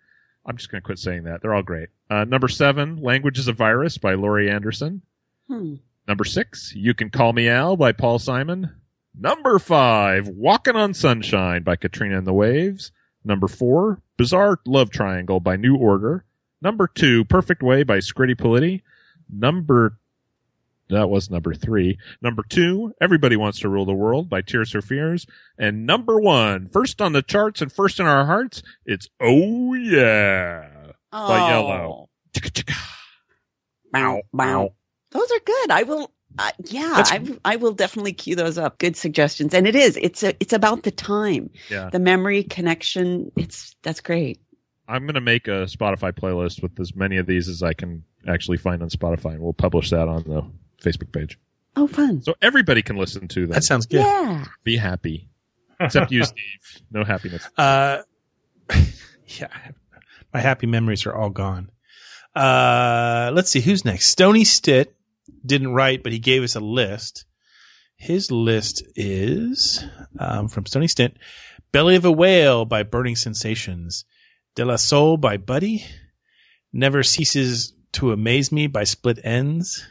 [0.45, 1.41] I'm just going to quit saying that.
[1.41, 1.89] They're all great.
[2.09, 5.01] Uh, number seven, Language is a Virus by Laurie Anderson.
[5.47, 5.75] Hmm.
[6.07, 8.75] Number six, You Can Call Me Al by Paul Simon.
[9.17, 12.91] Number five, Walking on Sunshine by Katrina and the Waves.
[13.23, 16.25] Number four, Bizarre Love Triangle by New Order.
[16.61, 18.81] Number two, Perfect Way by Scritti Politti.
[19.29, 19.97] Number
[20.89, 21.97] that was number three.
[22.21, 25.25] Number two, Everybody Wants to Rule the World by Tears for Fears.
[25.57, 30.67] And number one, first on the charts and first in our hearts, it's Oh Yeah
[31.11, 32.07] by Yello.
[33.91, 34.73] Bow, bow.
[35.11, 35.71] Those are good.
[35.71, 36.11] I will.
[36.37, 37.11] Uh, yeah, That's-
[37.43, 38.77] I, I will definitely cue those up.
[38.77, 39.97] Good suggestions, and it is.
[39.97, 41.89] It's a, It's about the time, Yeah.
[41.89, 43.31] the memory connection.
[43.35, 44.39] It's that's great.
[44.87, 48.03] I'm going to make a Spotify playlist with as many of these as I can
[48.27, 50.43] actually find on Spotify, and we'll publish that on the
[50.81, 51.37] Facebook page.
[51.75, 52.21] Oh, fun.
[52.21, 53.51] So everybody can listen to them.
[53.51, 54.01] That sounds good.
[54.01, 54.45] Yeah.
[54.63, 55.29] Be happy.
[55.79, 56.83] Except you, Steve.
[56.91, 57.47] No happiness.
[57.57, 58.01] Uh,
[59.27, 59.47] yeah,
[60.33, 61.71] my happy memories are all gone.
[62.35, 64.07] Uh, let's see who's next.
[64.07, 64.95] Stony Stitt
[65.45, 67.25] didn't write, but he gave us a list.
[67.95, 69.83] His list is
[70.17, 71.17] um, from Stony Stint
[71.71, 74.05] Belly of a Whale by Burning Sensations,
[74.55, 75.85] De La Soul by Buddy,
[76.71, 79.81] Never Ceases to Amaze Me by Split Enz,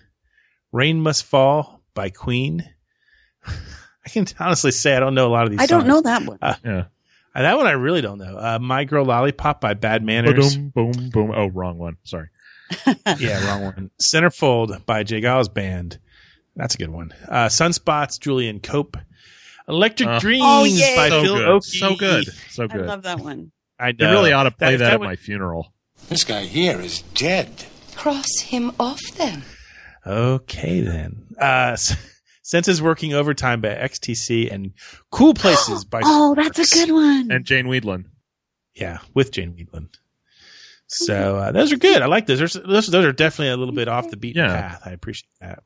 [0.72, 2.68] Rain Must Fall by Queen.
[3.46, 6.22] I can honestly say I don't know a lot of these I don't know that
[6.24, 6.38] one.
[6.40, 6.84] Uh, Yeah.
[7.34, 8.36] uh, that one I really don't know.
[8.38, 10.56] Uh, My Girl Lollipop by Bad Manners.
[10.56, 11.32] Boom, boom, boom.
[11.34, 11.96] Oh, wrong one.
[12.04, 12.28] Sorry.
[13.18, 13.90] yeah, wrong one.
[14.02, 15.20] Centerfold by J.
[15.20, 15.98] Geils Band.
[16.56, 17.12] That's a good one.
[17.28, 18.96] Uh, Sunspots, Julian Cope.
[19.68, 20.96] Electric Uh, Dreams Oh, yay.
[20.96, 21.48] by so Phil good.
[21.48, 21.78] Oakey.
[21.78, 22.24] So good.
[22.50, 22.82] So good.
[22.82, 23.52] I love that one.
[23.78, 24.12] I They know.
[24.12, 25.72] really ought to play that, at would- my funeral.
[26.08, 27.64] This guy here is dead.
[27.94, 29.44] Cross him off then.
[30.06, 31.26] Okay, then.
[31.40, 31.96] Uh, S-
[32.42, 34.72] Senses Working Overtime by XTC and
[35.10, 36.00] Cool Places by.
[36.04, 37.30] Oh, that's a good one.
[37.30, 38.04] And Jane Wiedlin.
[38.74, 39.88] Yeah, with Jane Wiedlin.
[40.86, 42.00] So uh, those are good.
[42.00, 42.38] I like those.
[42.38, 42.86] There's, those.
[42.86, 44.60] Those are definitely a little bit off the beaten Yeah.
[44.68, 44.82] path.
[44.86, 45.62] I appreciate that.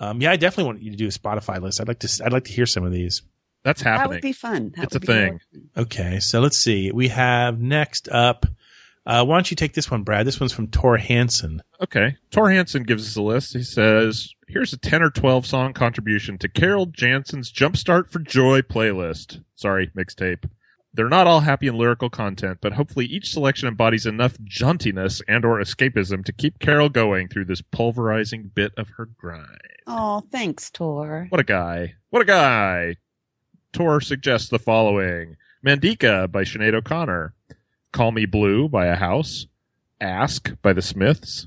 [0.00, 1.80] Um, yeah, I definitely want you to do a Spotify list.
[1.80, 2.22] I'd like to.
[2.24, 3.22] I'd like to hear some of these.
[3.64, 4.02] That's happening.
[4.04, 4.72] That would be fun.
[4.76, 5.40] That It's a would be thing.
[5.76, 6.90] Okay, so let's see.
[6.92, 8.46] We have next up.
[9.04, 10.26] Uh, why don't you take this one, Brad?
[10.26, 11.62] This one's from Tor Hansen.
[11.80, 12.16] Okay.
[12.30, 13.52] Tor Hansen gives us a list.
[13.52, 18.62] He says, here's a 10 or 12 song contribution to Carol Jansen's Jumpstart for Joy
[18.62, 19.42] playlist.
[19.56, 20.48] Sorry, mixtape.
[20.94, 25.44] They're not all happy and lyrical content, but hopefully each selection embodies enough jauntiness and
[25.44, 29.46] or escapism to keep Carol going through this pulverizing bit of her grind.
[29.86, 31.26] Oh, thanks, Tor.
[31.30, 31.94] What a guy.
[32.10, 32.96] What a guy.
[33.72, 35.36] Tor suggests the following.
[35.66, 37.34] Mandinka by Sinead O'Connor.
[37.92, 39.46] Call Me Blue by A House.
[40.00, 41.46] Ask by The Smiths.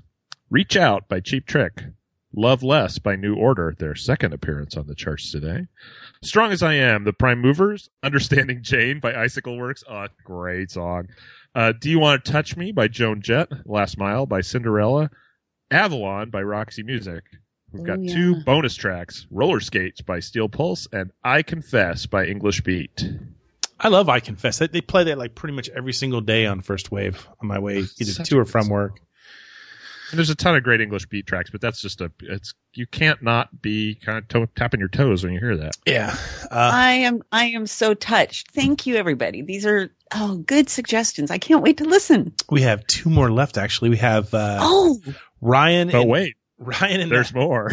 [0.49, 1.84] Reach Out by Cheap Trick.
[2.38, 5.67] Love Less by New Order, their second appearance on the charts today.
[6.21, 7.89] Strong as I Am, The Prime Movers.
[8.03, 9.84] Understanding Jane by Icicle Works.
[9.89, 11.08] Oh, great song.
[11.55, 13.49] Uh, Do You Want to Touch Me by Joan Jett.
[13.65, 15.10] Last Mile by Cinderella.
[15.71, 17.23] Avalon by Roxy Music.
[17.71, 18.13] We've got Oh, yeah.
[18.13, 23.10] two bonus tracks Roller Skates by Steel Pulse and I Confess by English Beat.
[23.79, 24.59] I love I Confess.
[24.59, 27.59] They, they play that like pretty much every single day on First Wave on my
[27.59, 28.71] way either Such to or from song.
[28.71, 28.99] work.
[30.11, 32.85] And there's a ton of great English beat tracks, but that's just a, it's, you
[32.85, 35.75] can't not be kind of to- tapping your toes when you hear that.
[35.88, 36.15] Yeah.
[36.43, 38.51] Uh, I am I am so touched.
[38.51, 39.41] Thank you, everybody.
[39.41, 41.31] These are oh good suggestions.
[41.31, 42.33] I can't wait to listen.
[42.51, 43.89] we have two more left, actually.
[43.89, 45.01] We have uh, Oh,
[45.41, 45.89] Ryan.
[45.89, 47.71] But in- wait, Ryan in there's more.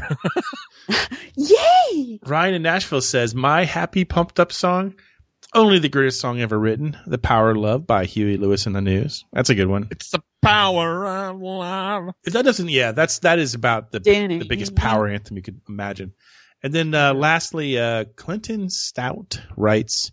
[1.36, 2.18] yay!
[2.24, 4.94] Ryan in Nashville says, My happy pumped up song,
[5.54, 8.80] only the greatest song ever written, The Power of Love by Huey Lewis and the
[8.80, 9.24] News.
[9.32, 9.88] That's a good one.
[9.90, 12.14] it's the power of love.
[12.24, 15.60] If that doesn't, yeah, that's, that is about the, the biggest power anthem you could
[15.68, 16.12] imagine.
[16.62, 20.12] And then, uh, lastly, uh, Clinton Stout writes,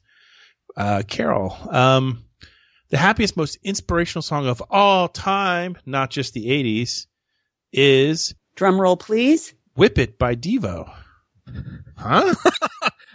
[0.76, 2.26] uh, Carol, um,
[2.90, 7.06] the happiest, most inspirational song of all time, not just the 80s,
[7.72, 9.54] is Drum roll, please.
[9.76, 10.92] Whip It by Devo.
[11.98, 12.34] Huh?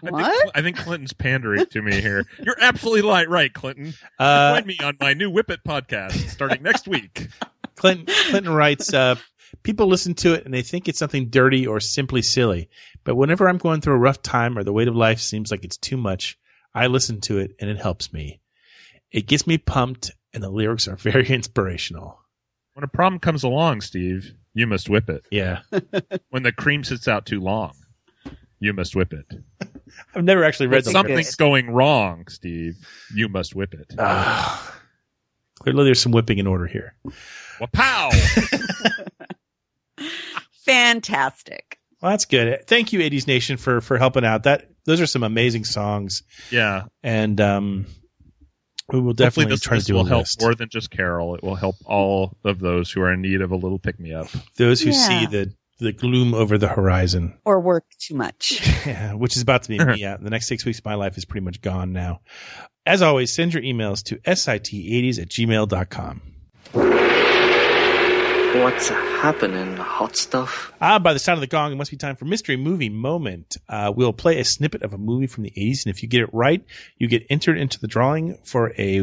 [0.07, 0.25] I What?
[0.43, 2.25] think, I think Clinton's pandering to me here.
[2.43, 3.95] You're absolutely right, right, Clinton.
[4.19, 7.29] Uh, Join me on my new Whip It podcast starting next week.
[7.77, 9.15] Clinton, Clinton writes, uh,
[9.63, 12.69] people listen to it and they think it's something dirty or simply silly.
[13.05, 15.65] But whenever I'm going through a rough time or the weight of life seems like
[15.65, 16.39] it's too much,
[16.75, 18.41] I listen to it and it helps me.
[19.11, 22.21] It gets me pumped and the lyrics are very inspirational.
[22.75, 25.25] When a problem comes along, Steve, you must whip it.
[25.31, 25.61] Yeah.
[26.31, 27.73] When the cream sits out too long,
[28.65, 29.27] you must whip it.
[30.15, 31.35] I've never actually read something's lyrics.
[31.37, 32.75] going wrong, Steve,
[33.15, 33.95] you must whip it.
[33.99, 34.75] Ah.
[35.61, 36.95] clearly there's some whipping in order here.
[37.61, 38.11] Well, pow!
[40.65, 41.79] Fantastic.
[42.01, 42.67] Well, that's good.
[42.67, 44.43] Thank you, 80s Nation, for, for helping out.
[44.45, 46.23] That, those are some amazing songs.
[46.51, 46.85] yeah.
[47.03, 47.87] And, um,
[48.93, 50.41] we will Hopefully definitely this try to list do a will help list.
[50.43, 51.35] more than just Carol.
[51.37, 54.13] It will help all of those who are in need of a little pick me
[54.13, 54.27] up.
[54.59, 55.09] Those who Yeah.
[55.09, 57.39] see the, the gloom over the horizon.
[57.45, 58.61] Or work too much.
[58.87, 59.95] Yeah, which is about to be me.
[59.97, 62.21] Yeah, the next six weeks of my life is pretty much gone now.
[62.85, 66.21] As always, send your emails to sit80s at gmail.com.
[68.63, 70.73] What's happening, hot stuff?
[70.83, 73.57] Ah, by the sound of the gong, it must be time for Mystery Movie Moment.
[73.69, 76.21] Uh, we'll play a snippet of a movie from the 80s, and if you get
[76.21, 76.63] it right,
[76.99, 79.03] you get entered into the drawing for a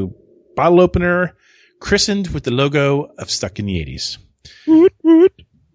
[0.56, 1.36] bottle opener
[1.80, 4.20] christened with the logo of Stuck in the 80s.
[4.68, 5.34] Woot, woot.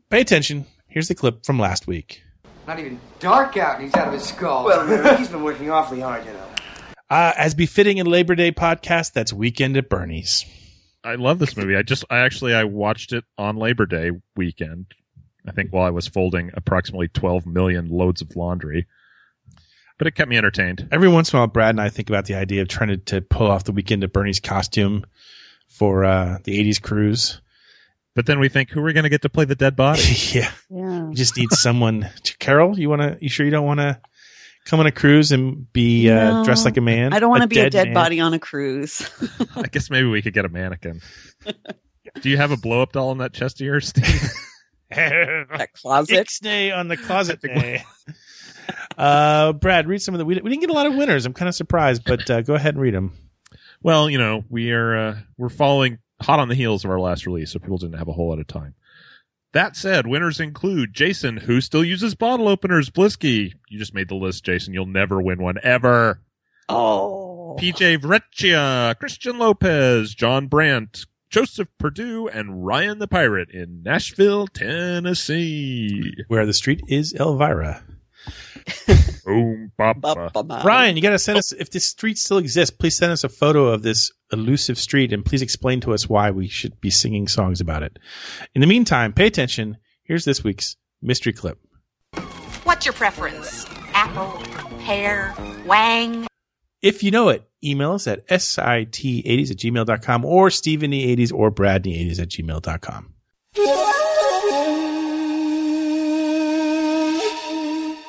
[0.08, 0.64] Pay attention.
[0.96, 2.22] Here's the clip from last week.
[2.66, 4.64] Not even dark out and he's out of his skull.
[4.64, 6.48] Well, he's been working awfully hard, you know.
[7.10, 10.46] Uh, as befitting a Labor Day podcast, that's Weekend at Bernie's.
[11.04, 11.76] I love this movie.
[11.76, 14.86] I just, I actually, I watched it on Labor Day weekend.
[15.46, 18.86] I think while I was folding approximately 12 million loads of laundry.
[19.98, 20.88] But it kept me entertained.
[20.90, 22.96] Every once in a while, Brad and I think about the idea of trying to,
[22.96, 25.04] to pull off the Weekend at Bernie's costume
[25.68, 27.42] for uh, the 80s cruise.
[28.16, 30.00] But then we think, who are we going to get to play the dead body?
[30.32, 30.50] yeah.
[30.70, 31.10] Yeah.
[31.10, 32.08] You just need someone.
[32.24, 33.18] to Carol, you want to?
[33.20, 34.00] You sure you don't want to
[34.64, 36.44] come on a cruise and be uh, No.
[36.44, 37.12] dressed like a man?
[37.12, 37.94] I don't want to be a dead man?
[37.94, 39.06] body on a cruise.
[39.56, 41.02] I guess maybe we could get a mannequin.
[42.22, 44.32] Do you have a blow up doll in that chest of yours, Steve?
[44.90, 46.26] that closet.
[46.26, 47.84] Ixnay on the closet day.
[48.96, 50.24] uh, Brad, read some of the.
[50.24, 51.26] We, we didn't get a lot of winners.
[51.26, 53.12] I'm kind of surprised, but uh, go ahead and read them.
[53.82, 57.26] Well, you know, we are uh, we're following hot on the heels of our last
[57.26, 58.74] release, so people didn't have a whole lot of time.
[59.52, 63.54] That said, winners include Jason, who still uses bottle openers, Blisky.
[63.68, 64.74] You just made the list, Jason.
[64.74, 66.20] You'll never win one ever.
[66.68, 67.56] Oh.
[67.58, 76.12] PJ Vrecchia, Christian Lopez, John Brandt, Joseph Purdue, and Ryan the Pirate in Nashville, Tennessee.
[76.28, 77.82] Where the street is Elvira.
[79.24, 80.64] Boom, bop, bop.
[80.64, 82.74] Ryan, you got to send us if this street still exists.
[82.76, 86.30] Please send us a photo of this elusive street, and please explain to us why
[86.30, 87.98] we should be singing songs about it.
[88.54, 89.78] In the meantime, pay attention.
[90.04, 91.58] Here's this week's mystery clip.
[92.64, 93.66] What's your preference?
[93.94, 94.42] Apple,
[94.80, 95.34] pear,
[95.66, 96.26] wang?
[96.82, 102.28] If you know it, email us at sit80s at gmail.com or stevenE80s or bradney80s at
[102.28, 103.14] gmail.com.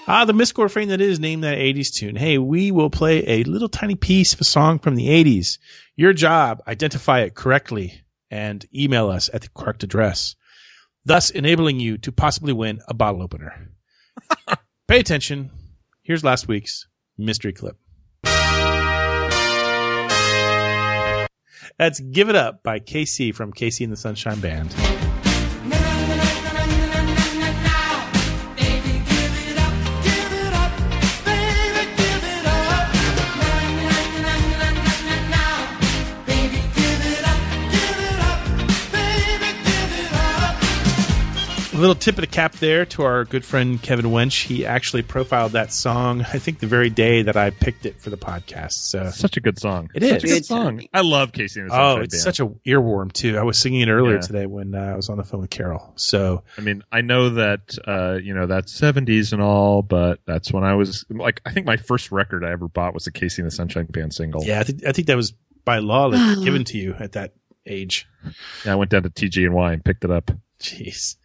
[0.09, 2.15] Ah, the Miscore refrain that is named that 80s tune.
[2.15, 5.57] Hey, we will play a little tiny piece of a song from the 80s.
[5.97, 8.01] Your job, identify it correctly
[8.31, 10.37] and email us at the correct address,
[11.03, 13.69] thus enabling you to possibly win a bottle opener.
[14.87, 15.51] Pay attention.
[16.03, 16.87] Here's last week's
[17.17, 17.75] mystery clip.
[21.77, 24.73] That's Give It Up by KC from KC and the Sunshine Band.
[41.77, 44.43] A little tip of the cap there to our good friend Kevin Wench.
[44.47, 48.09] He actually profiled that song, I think, the very day that I picked it for
[48.09, 48.71] the podcast.
[48.71, 49.91] So Such a good song.
[49.93, 50.31] It Such is.
[50.31, 50.81] a good song.
[50.91, 52.23] I love KC and the Sunshine Oh, it's Band.
[52.23, 53.37] such a earworm too.
[53.37, 54.21] I was singing it earlier Yeah.
[54.21, 55.93] today when uh, I was on the phone with Carol.
[55.97, 60.51] So I mean, I know that uh, you know that's seventies and all, but that's
[60.51, 63.37] when I was like, I think my first record I ever bought was a KC
[63.37, 64.43] and the Sunshine Band single.
[64.43, 67.33] yeah, I think I think that was by law like, given to you at that
[67.67, 68.07] age.
[68.65, 70.31] Yeah, I went down to TG and Y and picked it up.
[70.59, 71.17] Jeez.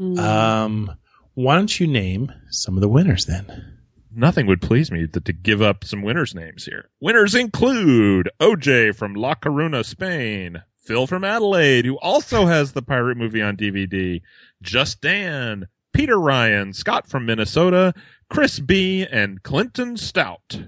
[0.00, 0.90] Um,
[1.34, 3.76] why don't you name some of the winners then?
[4.14, 6.88] Nothing would please me than to give up some winners' names here.
[7.00, 13.16] Winners include OJ from La Coruna, Spain, Phil from Adelaide, who also has the pirate
[13.16, 14.20] movie on DVD,
[14.62, 17.94] Just Dan, Peter Ryan, Scott from Minnesota,
[18.28, 20.62] Chris B, and Clinton Stout.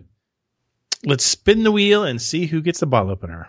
[1.05, 3.49] Let's spin the wheel and see who gets the ball opener.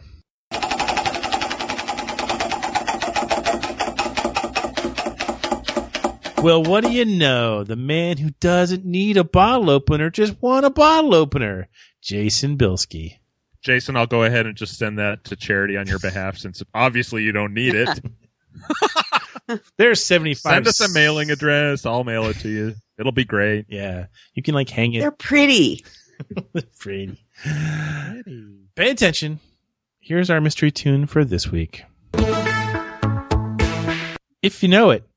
[6.44, 7.64] Well, what do you know?
[7.64, 11.70] The man who doesn't need a bottle opener just won a bottle opener.
[12.02, 13.20] Jason Bilski.
[13.62, 17.24] Jason, I'll go ahead and just send that to charity on your behalf since obviously
[17.24, 17.98] you don't need it.
[19.78, 20.42] There's 75.
[20.42, 21.86] Send us a mailing address.
[21.86, 22.76] I'll mail it to you.
[23.00, 23.68] It'll be great.
[23.70, 24.08] Yeah.
[24.34, 25.00] You can like hang it.
[25.00, 25.86] They're pretty.
[26.78, 27.24] pretty.
[28.76, 29.40] Pay attention.
[30.02, 31.86] Here's our mystery tune for this week.
[34.42, 35.08] If you know it,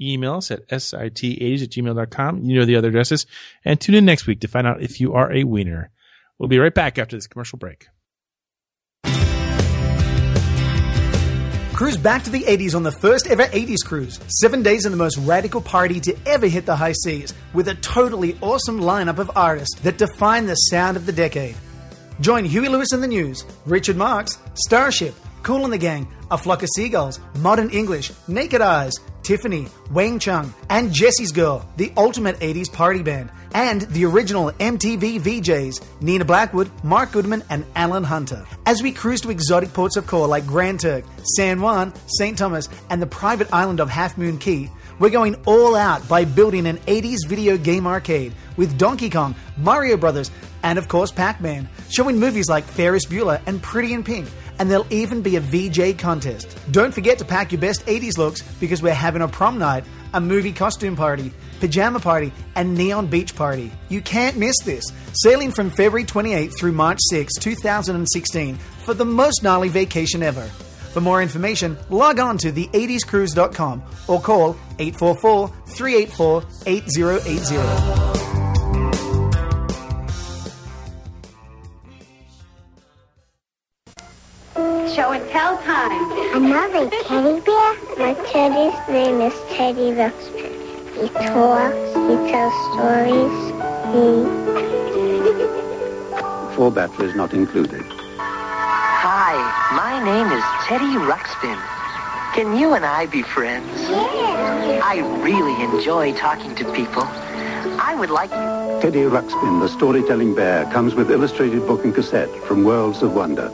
[0.00, 2.44] email us at sit80s at gmail.com.
[2.44, 3.26] You know the other addresses.
[3.64, 5.90] And tune in next week to find out if you are a wiener.
[6.38, 7.88] We'll be right back after this commercial break.
[11.78, 14.18] Cruise back to the 80s on the first ever 80s cruise.
[14.26, 17.76] Seven days in the most radical party to ever hit the high seas, with a
[17.76, 21.54] totally awesome lineup of artists that define the sound of the decade.
[22.20, 26.62] Join Huey Lewis and the News, Richard Marx, Starship, Kool and the Gang, A Flock
[26.62, 32.72] of Seagulls, Modern English, Naked Eyes, Tiffany, Wang Chung, and Jessie's Girl, the ultimate 80s
[32.72, 38.46] party band, and the original MTV VJs, Nina Blackwood, Mark Goodman, and Alan Hunter.
[38.66, 41.04] As we cruise to exotic ports of call like Grand Turk,
[41.36, 42.38] San Juan, St.
[42.38, 46.66] Thomas, and the private island of Half Moon Cay, we're going all out by building
[46.66, 50.30] an 80s video game arcade with Donkey Kong, Mario Brothers,
[50.62, 54.28] and of course Pac Man, showing movies like Ferris Bueller and Pretty in Pink.
[54.58, 56.58] And there'll even be a VJ contest.
[56.70, 59.84] Don't forget to pack your best 80s looks because we're having a prom night,
[60.14, 63.70] a movie costume party, pajama party, and neon beach party.
[63.88, 64.84] You can't miss this.
[65.14, 70.48] Sailing from February 28th through March 6, 2016 for the most gnarly vacation ever.
[70.92, 78.47] For more information, log on to the80scruise.com or call 844 384 8080.
[84.98, 86.10] Show and tell time.
[86.34, 87.74] Another teddy bear?
[87.98, 90.50] My teddy's name is Teddy Ruxpin.
[91.00, 93.38] He talks, he tells stories,
[93.94, 94.26] he...
[96.56, 97.84] Four batteries not included.
[98.18, 99.36] Hi,
[99.76, 101.60] my name is Teddy Ruxpin.
[102.34, 103.80] Can you and I be friends?
[103.82, 104.80] Yeah.
[104.82, 107.04] I really enjoy talking to people.
[107.80, 108.80] I would like you.
[108.82, 113.52] Teddy Ruxpin, the storytelling bear, comes with illustrated book and cassette from Worlds of Wonder.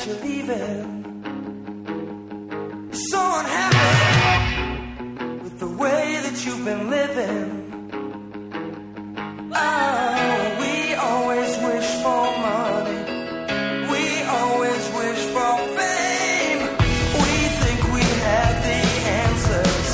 [0.00, 0.86] That you're leaving.
[2.92, 4.84] So unhappy
[5.42, 7.66] with the way that you've been living.
[9.52, 13.00] Oh, we always wish for money.
[13.92, 16.60] We always wish for fame.
[17.20, 18.80] We think we have the
[19.20, 19.86] answers.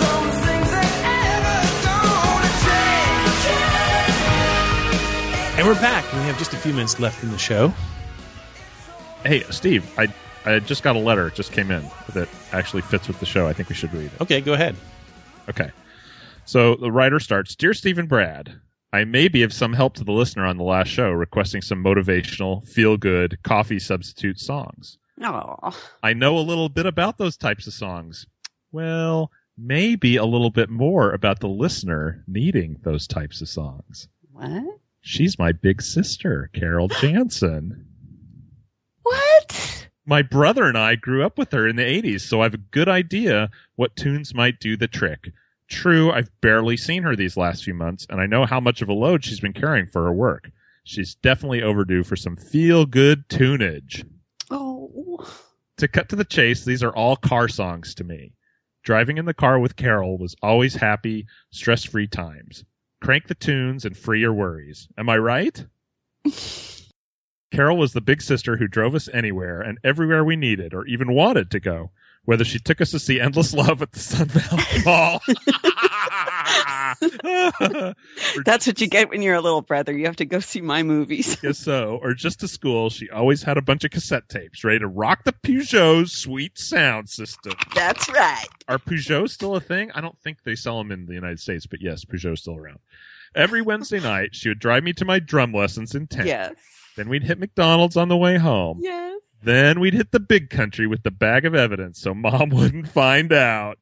[0.00, 0.98] Some things ain't
[1.32, 3.40] ever gonna change.
[5.58, 6.04] And we're back.
[6.12, 7.72] We have just a few minutes left in the show.
[9.26, 10.08] Hey, Steve, I
[10.44, 11.26] I just got a letter.
[11.26, 13.48] It just came in that actually fits with the show.
[13.48, 14.20] I think we should read it.
[14.20, 14.76] Okay, go ahead.
[15.48, 15.70] Okay.
[16.44, 18.60] So the writer starts Dear Stephen Brad,
[18.92, 21.82] I may be of some help to the listener on the last show requesting some
[21.82, 24.98] motivational, feel good, coffee substitute songs.
[25.20, 28.26] Oh, I know a little bit about those types of songs.
[28.70, 34.08] Well, maybe a little bit more about the listener needing those types of songs.
[34.32, 34.62] what?
[35.00, 37.86] She's my big sister, Carol Jansen.
[39.06, 39.88] What?
[40.04, 42.58] My brother and I grew up with her in the 80s, so I have a
[42.58, 45.32] good idea what tunes might do the trick.
[45.68, 48.88] True, I've barely seen her these last few months, and I know how much of
[48.88, 50.50] a load she's been carrying for her work.
[50.84, 54.04] She's definitely overdue for some feel good tunage.
[54.50, 55.26] Oh,
[55.78, 58.32] To cut to the chase, these are all car songs to me.
[58.84, 62.64] Driving in the car with Carol was always happy, stress free times.
[63.02, 64.88] Crank the tunes and free your worries.
[64.96, 65.66] Am I right?
[67.56, 71.14] Carol was the big sister who drove us anywhere and everywhere we needed or even
[71.14, 71.90] wanted to go,
[72.26, 75.22] whether she took us to see Endless Love at the Sun Valley Mall.
[78.44, 79.96] that's what you get when you're a little brother.
[79.96, 81.36] You have to go see my movies.
[81.36, 81.98] Guess so.
[82.02, 85.24] Or just to school, she always had a bunch of cassette tapes ready to rock
[85.24, 87.54] the Peugeot's sweet sound system.
[87.74, 88.48] That's right.
[88.68, 89.90] Are Peugeots still a thing?
[89.92, 92.80] I don't think they sell them in the United States, but yes, Peugeot's still around.
[93.34, 96.26] Every Wednesday night, she would drive me to my drum lessons in town.
[96.26, 96.54] Yes.
[96.96, 98.78] Then we'd hit McDonald's on the way home.
[98.82, 99.20] Yes.
[99.42, 103.32] Then we'd hit the big country with the bag of evidence so mom wouldn't find
[103.32, 103.78] out.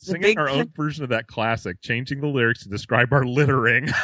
[0.00, 3.24] The Singing our own coun- version of that classic, changing the lyrics to describe our
[3.24, 3.88] littering.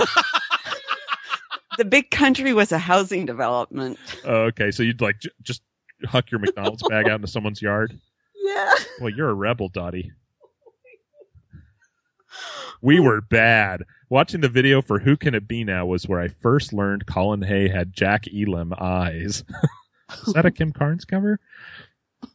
[1.78, 3.98] The big country was a housing development.
[4.26, 5.62] Oh, okay, so you'd like j- just
[6.04, 7.98] huck your McDonald's bag out into someone's yard?
[8.34, 8.74] Yeah.
[9.00, 10.12] Well, you're a rebel, Dottie.
[12.82, 13.84] We were bad.
[14.10, 17.42] Watching the video for Who Can It Be Now was where I first learned Colin
[17.42, 19.44] Hay had Jack Elam eyes.
[20.26, 21.38] Is that a Kim Carnes cover?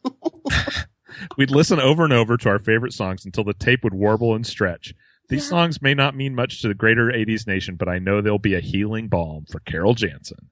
[1.36, 4.46] We'd listen over and over to our favorite songs until the tape would warble and
[4.46, 4.94] stretch.
[5.28, 8.38] These songs may not mean much to the greater 80s nation, but I know they'll
[8.38, 10.48] be a healing balm for Carol Jansen.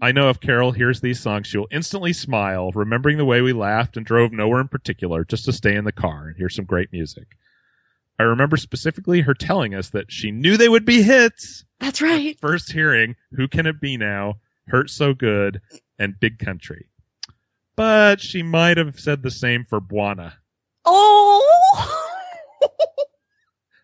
[0.00, 3.98] I know if Carol hears these songs, she'll instantly smile, remembering the way we laughed
[3.98, 6.90] and drove nowhere in particular just to stay in the car and hear some great
[6.90, 7.36] music.
[8.18, 11.64] I remember specifically her telling us that she knew they would be hits.
[11.80, 12.38] That's right.
[12.40, 14.34] First hearing Who Can It Be Now,
[14.68, 15.60] Hurt So Good,
[15.98, 16.86] and Big Country.
[17.74, 20.34] But she might have said the same for Bwana.
[20.84, 21.38] Oh,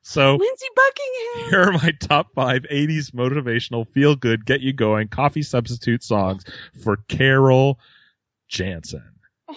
[0.02, 1.50] So Lindsey Buckingham.
[1.50, 6.44] here are my top five 80s motivational, feel good, get you going, coffee substitute songs
[6.82, 7.78] for Carol
[8.48, 9.04] Jansen.
[9.48, 9.56] Oh.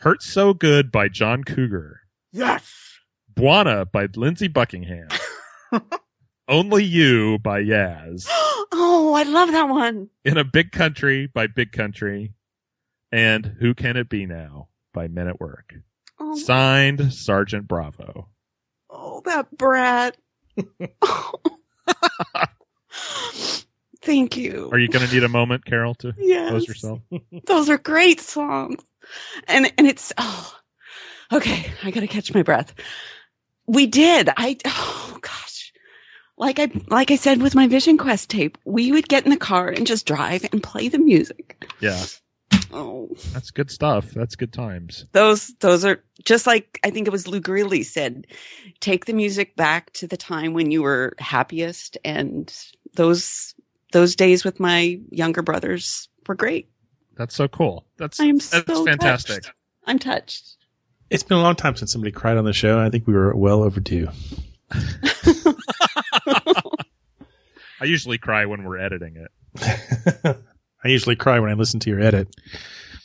[0.00, 2.00] Hurt So Good by John Cougar.
[2.32, 2.91] Yes.
[3.34, 5.08] Bwana by Lindsey Buckingham.
[6.48, 8.26] Only You by Yaz.
[8.74, 10.08] Oh, I love that one.
[10.24, 12.32] In a Big Country by Big Country.
[13.12, 15.74] And Who Can It Be Now by Men at Work.
[16.18, 18.28] Oh, Signed Sergeant Bravo.
[18.88, 20.16] oh that brat.
[24.00, 24.68] Thank you.
[24.72, 26.48] Are you going to need a moment, Carol, to Yes.
[26.48, 27.00] close yourself?
[27.46, 28.82] Those are great songs.
[29.48, 30.54] And and it's oh
[31.32, 32.74] okay, I gotta catch my breath.
[33.66, 34.28] We did.
[34.36, 35.72] I oh gosh.
[36.36, 39.36] Like I like I said with my Vision Quest tape, we would get in the
[39.36, 41.68] car and just drive and play the music.
[41.80, 42.04] Yeah.
[42.72, 43.10] Oh.
[43.32, 44.10] That's good stuff.
[44.10, 45.06] That's good times.
[45.12, 48.26] Those those are just like I think it was Lou Greeley said,
[48.80, 52.54] take the music back to the time when you were happiest and
[52.94, 53.54] those
[53.92, 56.68] those days with my younger brothers were great.
[57.14, 57.84] That's so cool.
[57.98, 59.42] That's I am that's so fantastic.
[59.42, 59.54] touched.
[59.86, 60.56] I'm touched.
[61.12, 62.78] It's been a long time since somebody cried on the show.
[62.78, 64.08] and I think we were well overdue.
[67.80, 69.30] I usually cry when we're editing it.
[70.82, 72.34] I usually cry when I listen to your edit.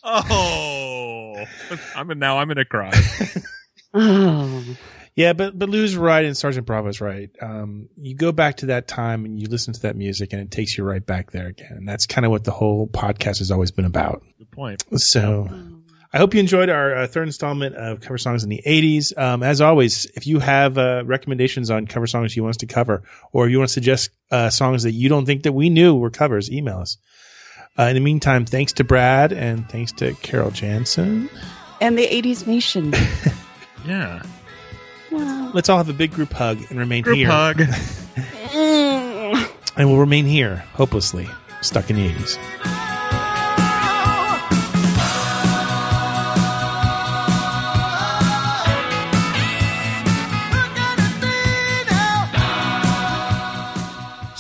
[0.05, 1.43] Oh,
[1.97, 2.91] I'm in, now I'm gonna cry.
[5.18, 7.32] Yeah, but but Lou's right and Sergeant Bravo's right.
[7.41, 10.51] Um, you go back to that time and you listen to that music, and it
[10.51, 11.72] takes you right back there again.
[11.72, 14.24] And that's kind of what the whole podcast has always been about.
[14.38, 14.86] Good point.
[14.97, 15.49] So.
[16.14, 19.18] I hope you enjoyed our uh, third installment of cover songs in the 80s.
[19.18, 22.66] Um, as always, if you have uh, recommendations on cover songs you want us to
[22.66, 23.03] cover,
[23.34, 26.10] or you want to suggest uh, songs that you don't think that we knew were
[26.10, 26.97] covers, email us.
[27.78, 31.30] Uh, in the meantime, thanks to Brad and thanks to Carol Jansen.
[31.82, 32.93] And the 80s Nation.
[33.86, 34.24] yeah.
[35.53, 37.30] Let's all have a big group hug and remain Group here.
[37.30, 37.62] hug.
[39.78, 41.28] and we'll remain here, hopelessly,
[41.62, 42.86] stuck in the 80s.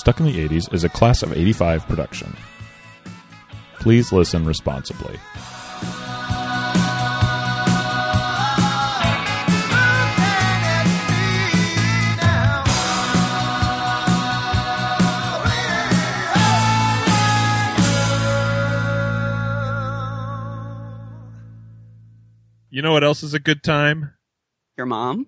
[0.07, 2.33] Stuck in the 80s is a class of 85 production.
[3.81, 5.19] Please listen responsibly.
[22.69, 24.13] You know what else is a good time?
[24.77, 25.27] Your mom?